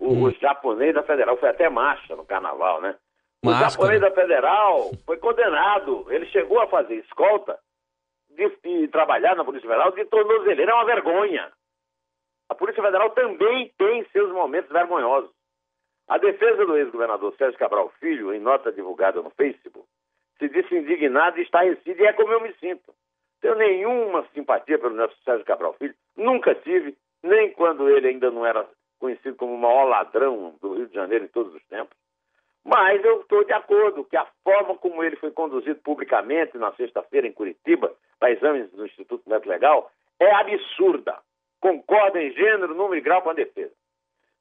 o, 0.00 0.12
hum. 0.12 0.22
o, 0.24 0.30
japonês 0.32 0.94
da 0.94 1.02
Federal. 1.02 1.36
Foi 1.36 1.48
até 1.48 1.68
marcha 1.68 2.16
no 2.16 2.24
carnaval, 2.24 2.80
né? 2.80 2.96
O 3.44 3.52
japonês 3.52 4.00
da 4.00 4.10
Federal 4.10 4.90
foi 5.04 5.18
condenado. 5.18 6.06
Ele 6.10 6.26
chegou 6.26 6.60
a 6.60 6.68
fazer 6.68 6.96
escolta 6.96 7.58
e 8.64 8.88
trabalhar 8.88 9.34
na 9.34 9.44
Polícia 9.44 9.68
Federal 9.68 9.92
de 9.92 10.04
tornozeleira. 10.06 10.72
É 10.72 10.74
uma 10.74 10.84
vergonha. 10.84 11.52
A 12.48 12.54
Polícia 12.54 12.82
Federal 12.82 13.10
também 13.10 13.72
tem 13.76 14.04
seus 14.10 14.32
momentos 14.32 14.70
vergonhosos. 14.70 15.30
A 16.08 16.16
defesa 16.16 16.64
do 16.64 16.76
ex-governador 16.76 17.34
Sérgio 17.36 17.58
Cabral 17.58 17.92
Filho, 18.00 18.32
em 18.32 18.40
nota 18.40 18.72
divulgada 18.72 19.20
no 19.20 19.30
Facebook, 19.30 19.86
se 20.38 20.48
disse 20.48 20.76
indignada 20.76 21.38
e 21.38 21.42
estarrecida, 21.42 22.02
e 22.02 22.06
é 22.06 22.12
como 22.12 22.32
eu 22.32 22.40
me 22.40 22.52
sinto. 22.54 22.94
Tenho 23.40 23.54
nenhuma 23.54 24.26
simpatia 24.34 24.78
pelo 24.78 24.94
nosso 24.94 25.16
Sérgio 25.22 25.44
Cabral 25.44 25.74
Filho, 25.74 25.94
nunca 26.16 26.54
tive, 26.54 26.96
nem 27.22 27.52
quando 27.52 27.88
ele 27.88 28.08
ainda 28.08 28.30
não 28.30 28.44
era 28.44 28.68
conhecido 28.98 29.36
como 29.36 29.54
o 29.54 29.58
maior 29.58 29.84
ladrão 29.84 30.56
do 30.60 30.74
Rio 30.74 30.88
de 30.88 30.94
Janeiro 30.94 31.24
em 31.24 31.28
todos 31.28 31.54
os 31.54 31.64
tempos. 31.66 31.96
Mas 32.64 33.02
eu 33.04 33.20
estou 33.20 33.44
de 33.44 33.52
acordo 33.52 34.04
que 34.04 34.16
a 34.16 34.26
forma 34.44 34.76
como 34.76 35.02
ele 35.02 35.16
foi 35.16 35.30
conduzido 35.30 35.80
publicamente 35.80 36.58
na 36.58 36.72
sexta-feira 36.72 37.26
em 37.26 37.32
Curitiba, 37.32 37.94
para 38.18 38.32
exames 38.32 38.70
do 38.72 38.84
Instituto 38.84 39.28
Médico 39.28 39.48
Legal, 39.48 39.90
é 40.20 40.34
absurda. 40.34 41.18
Concordo 41.60 42.18
em 42.18 42.30
gênero, 42.32 42.74
número 42.74 42.96
e 42.96 43.00
grau 43.00 43.22
com 43.22 43.30
a 43.30 43.34
defesa. 43.34 43.72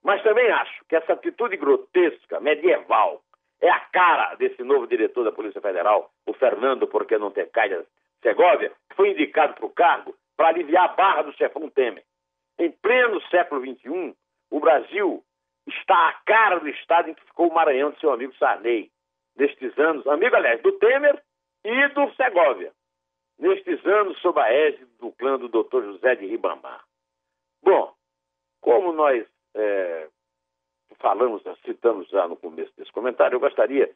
Mas 0.04 0.22
também 0.24 0.52
acho 0.52 0.86
que 0.86 0.96
essa 0.96 1.14
atitude 1.14 1.58
grotesca, 1.58 2.40
medieval, 2.40 3.22
é 3.62 3.70
a 3.70 3.80
cara 3.80 4.36
desse 4.36 4.64
novo 4.64 4.88
diretor 4.88 5.24
da 5.24 5.32
Polícia 5.32 5.62
Federal, 5.62 6.12
o 6.26 6.34
Fernando, 6.34 6.88
porque 6.88 7.18
não 7.18 7.32
tem 7.32 7.48
caia 7.48 7.86
Segovia, 8.22 8.72
que 8.90 8.96
foi 8.96 9.12
indicado 9.12 9.54
para 9.54 9.66
o 9.66 9.70
cargo 9.70 10.16
para 10.36 10.50
aliviar 10.50 10.86
a 10.86 10.94
barra 10.94 11.22
do 11.24 11.34
chefão 11.34 11.70
Temer. 11.70 12.04
Em 12.60 12.72
pleno 12.72 13.22
século 13.30 13.62
XXI, 13.62 14.16
o 14.52 14.60
Brasil 14.60 15.24
está 15.68 16.10
à 16.10 16.14
cara 16.26 16.60
do 16.60 16.70
estado 16.70 17.10
em 17.10 17.14
que 17.14 17.26
ficou 17.26 17.50
o 17.50 17.54
Maranhão 17.54 17.92
de 17.92 18.00
seu 18.00 18.12
amigo 18.12 18.36
Sarney, 18.36 18.92
nestes 19.36 19.78
anos, 19.78 20.06
amigo, 20.08 20.36
aliás, 20.36 20.62
do 20.62 20.72
Temer 20.74 21.22
e 21.64 21.88
do 21.90 22.12
Segovia, 22.16 22.72
nestes 23.38 23.86
anos 23.86 24.18
sob 24.20 24.40
a 24.40 24.52
égide 24.52 24.86
do 25.00 25.12
clã 25.12 25.38
do 25.38 25.48
Dr. 25.48 25.84
José 25.84 26.16
de 26.16 26.26
Ribamar. 26.26 26.84
Bom, 27.62 27.94
como 28.62 28.92
nós 28.94 29.26
é, 29.56 30.08
falamos, 30.96 31.44
citamos 31.66 32.08
já 32.10 32.28
no 32.28 32.36
começo 32.36 32.72
desse 32.78 32.92
comentário, 32.92 33.36
eu 33.36 33.40
gostaria 33.40 33.90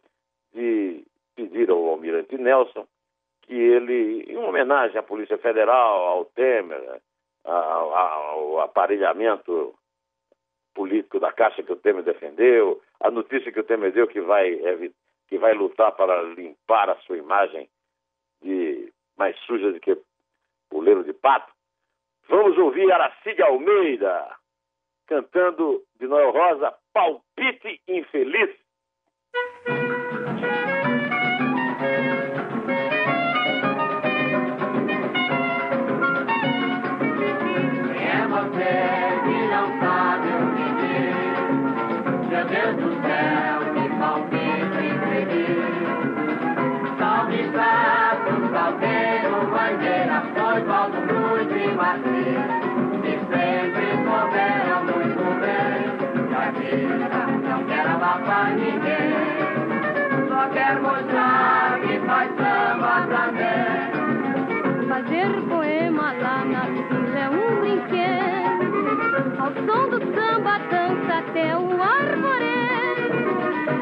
de 0.54 1.04
pedir 1.36 1.70
ao 1.70 1.90
Almirante 1.90 2.38
Nelson 2.38 2.86
que 3.42 3.54
ele, 3.54 4.24
em 4.32 4.38
homenagem 4.38 4.98
à 4.98 5.04
Polícia 5.04 5.38
Federal, 5.38 6.06
ao 6.06 6.26
Temer, 6.26 7.02
ao, 7.44 7.94
ao 7.94 8.60
aparelhamento 8.62 9.74
político 10.74 11.20
da 11.20 11.32
Caixa 11.32 11.64
que 11.64 11.72
o 11.72 11.78
Temer 11.78 12.04
defendeu, 12.04 12.82
a 13.00 13.10
notícia 13.10 13.52
que 13.52 13.60
o 13.60 13.64
Temer 13.64 13.92
deu 13.92 14.08
que 14.08 14.22
vai, 14.22 14.58
que 15.28 15.38
vai 15.38 15.54
lutar 15.54 15.92
para 15.94 16.22
limpar 16.24 16.90
a 16.90 16.96
sua 16.98 17.18
imagem 17.18 17.70
de 18.42 18.92
mais 19.18 19.38
suja 19.40 19.72
do 19.72 19.80
que 19.80 19.98
puleiro 20.70 21.04
de 21.04 21.14
pato. 21.14 21.52
Vamos 22.30 22.58
ouvir 22.58 22.92
Aracide 22.92 23.42
Almeida 23.42 24.36
cantando 25.08 25.84
de 26.00 26.08
Noel 26.08 26.32
Rosa 26.32 26.74
Palpite 26.94 27.82
Infeliz. 27.88 28.50
Fazer 65.22 65.42
poema 65.48 66.14
lá 66.14 66.44
na 66.46 66.66
vila 66.66 67.20
é 67.20 67.30
um 67.30 67.60
brinquedo. 67.60 68.72
Ao 69.40 69.54
som 69.54 69.90
do 69.90 70.00
samba 70.16 70.58
dança 70.72 71.20
até 71.20 71.56
o 71.56 71.80
arvoredo. 71.80 73.22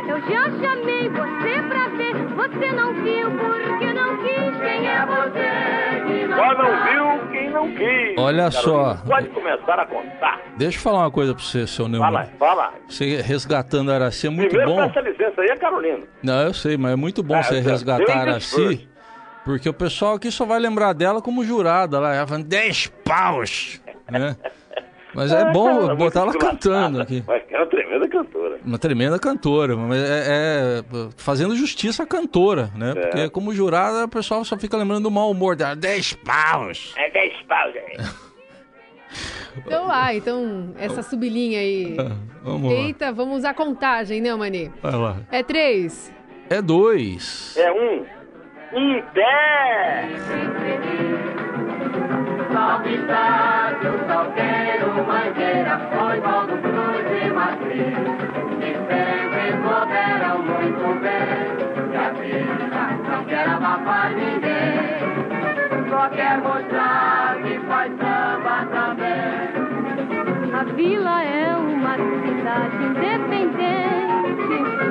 Eu 0.09 0.19
já 0.29 0.43
chamei 0.59 1.07
você 1.07 1.61
pra 1.69 1.87
ver, 1.95 2.13
você 2.35 2.71
não 2.73 2.93
viu 2.93 3.31
porque 3.31 3.93
não 3.93 4.17
quis. 4.17 4.59
Quem 4.59 4.85
é 4.85 5.05
você? 5.05 6.27
Não 6.27 6.37
Só 6.37 6.53
não 6.55 6.83
viu 6.83 7.31
quem 7.31 7.49
não 7.51 7.71
quis. 7.71 8.17
Olha 8.17 8.51
só. 8.51 8.97
Pode 9.07 9.29
começar 9.29 9.79
a 9.79 9.85
contar. 9.85 10.41
Deixa 10.57 10.77
eu 10.77 10.81
falar 10.81 10.99
uma 10.99 11.11
coisa 11.11 11.33
pra 11.33 11.41
você, 11.41 11.65
seu 11.65 11.87
Neumann. 11.87 12.11
Fala, 12.11 12.25
fala. 12.37 12.73
Você 12.89 13.21
resgatando 13.21 13.91
a 13.93 13.95
Araci 13.95 14.27
é 14.27 14.29
muito 14.29 14.49
Primeiro, 14.49 14.71
bom. 14.71 14.89
Primeiro, 14.89 14.93
peça 14.93 15.23
licença 15.23 15.41
aí, 15.41 15.47
é 15.47 15.55
Carolina. 15.55 16.03
Não, 16.21 16.41
eu 16.41 16.53
sei, 16.53 16.75
mas 16.75 16.91
é 16.91 16.95
muito 16.97 17.23
bom 17.23 17.37
é, 17.37 17.43
você 17.43 17.61
resgatar 17.61 18.11
a 18.17 18.21
Araci. 18.21 18.88
Porque 19.49 19.67
o 19.67 19.73
pessoal 19.73 20.13
aqui 20.13 20.29
só 20.29 20.45
vai 20.45 20.59
lembrar 20.59 20.93
dela 20.93 21.23
como 21.23 21.43
jurada. 21.43 21.97
Ela 21.97 22.13
ia 22.13 22.27
falando 22.27 22.45
10 22.45 22.85
paus, 23.03 23.81
né? 24.07 24.37
Mas 25.11 25.31
é 25.31 25.51
bom 25.51 25.95
botar 25.95 26.19
ela 26.19 26.37
cantando 26.37 27.01
aqui. 27.01 27.23
É 27.49 27.57
uma 27.57 27.65
tremenda 27.65 28.07
cantora. 28.07 28.59
Uma 28.63 28.77
tremenda 28.77 29.17
cantora, 29.17 29.75
mas 29.75 29.97
é, 30.03 30.23
é 30.27 30.83
fazendo 31.17 31.55
justiça 31.55 32.03
à 32.03 32.05
cantora, 32.05 32.69
né? 32.75 32.91
É. 32.91 32.93
Porque 32.93 33.29
como 33.31 33.51
jurada, 33.51 34.05
o 34.05 34.07
pessoal 34.07 34.45
só 34.45 34.55
fica 34.55 34.77
lembrando 34.77 35.05
do 35.05 35.09
mau 35.09 35.31
humor 35.31 35.55
dela. 35.55 35.75
10 35.75 36.13
paus! 36.17 36.93
É 36.95 37.09
10 37.09 37.41
paus, 37.47 37.75
é. 37.75 37.93
Então 39.65 39.87
lá, 39.87 40.13
então, 40.13 40.75
essa 40.77 41.01
sublinha 41.01 41.59
aí. 41.59 41.97
vamos 42.43 42.71
Eita, 42.71 43.07
lá. 43.07 43.11
vamos 43.11 43.43
à 43.43 43.51
contagem, 43.51 44.21
né, 44.21 44.33
Mani? 44.35 44.71
Vai 44.79 44.95
lá. 44.95 45.17
É 45.31 45.41
três. 45.41 46.13
É 46.51 46.61
dois. 46.61 47.57
É 47.57 47.71
um 47.71 48.05
pé. 49.13 50.09
Salve 52.53 52.97
solteiro, 54.07 55.05
mangueira, 55.07 55.79
foi 55.91 56.19
Cruz 56.61 57.05
e 57.09 57.29
Matriz, 57.31 57.97
muito 60.37 60.99
bem, 61.01 61.97
a 61.97 62.13
não 63.09 63.25
quer 63.25 63.47
ninguém, 64.15 65.89
só 65.89 66.09
quer 66.09 66.37
mostrar 66.37 67.37
que 67.41 67.59
faz 67.67 67.91
também. 68.67 69.49
A 70.53 70.63
vila 70.75 71.23
é 71.23 71.55
uma 71.55 71.95
cidade 71.95 72.83
independente 72.83 73.88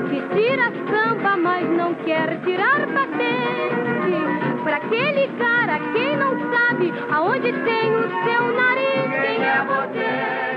que 0.08 0.20
tira 0.34 0.72
samba, 0.90 1.36
mas 1.36 1.68
não 1.70 1.94
quer 1.94 2.40
tirar 2.42 2.86
patente. 2.88 4.62
Pra 4.64 4.76
aquele 4.76 5.28
cara, 5.38 5.78
quem 5.92 6.16
não 6.16 6.36
sabe 6.50 6.92
aonde 7.10 7.52
tem 7.52 7.94
o 7.94 8.08
seu 8.24 8.52
nariz, 8.54 9.10
quem 9.22 9.44
é 9.44 9.64
você? 9.64 10.47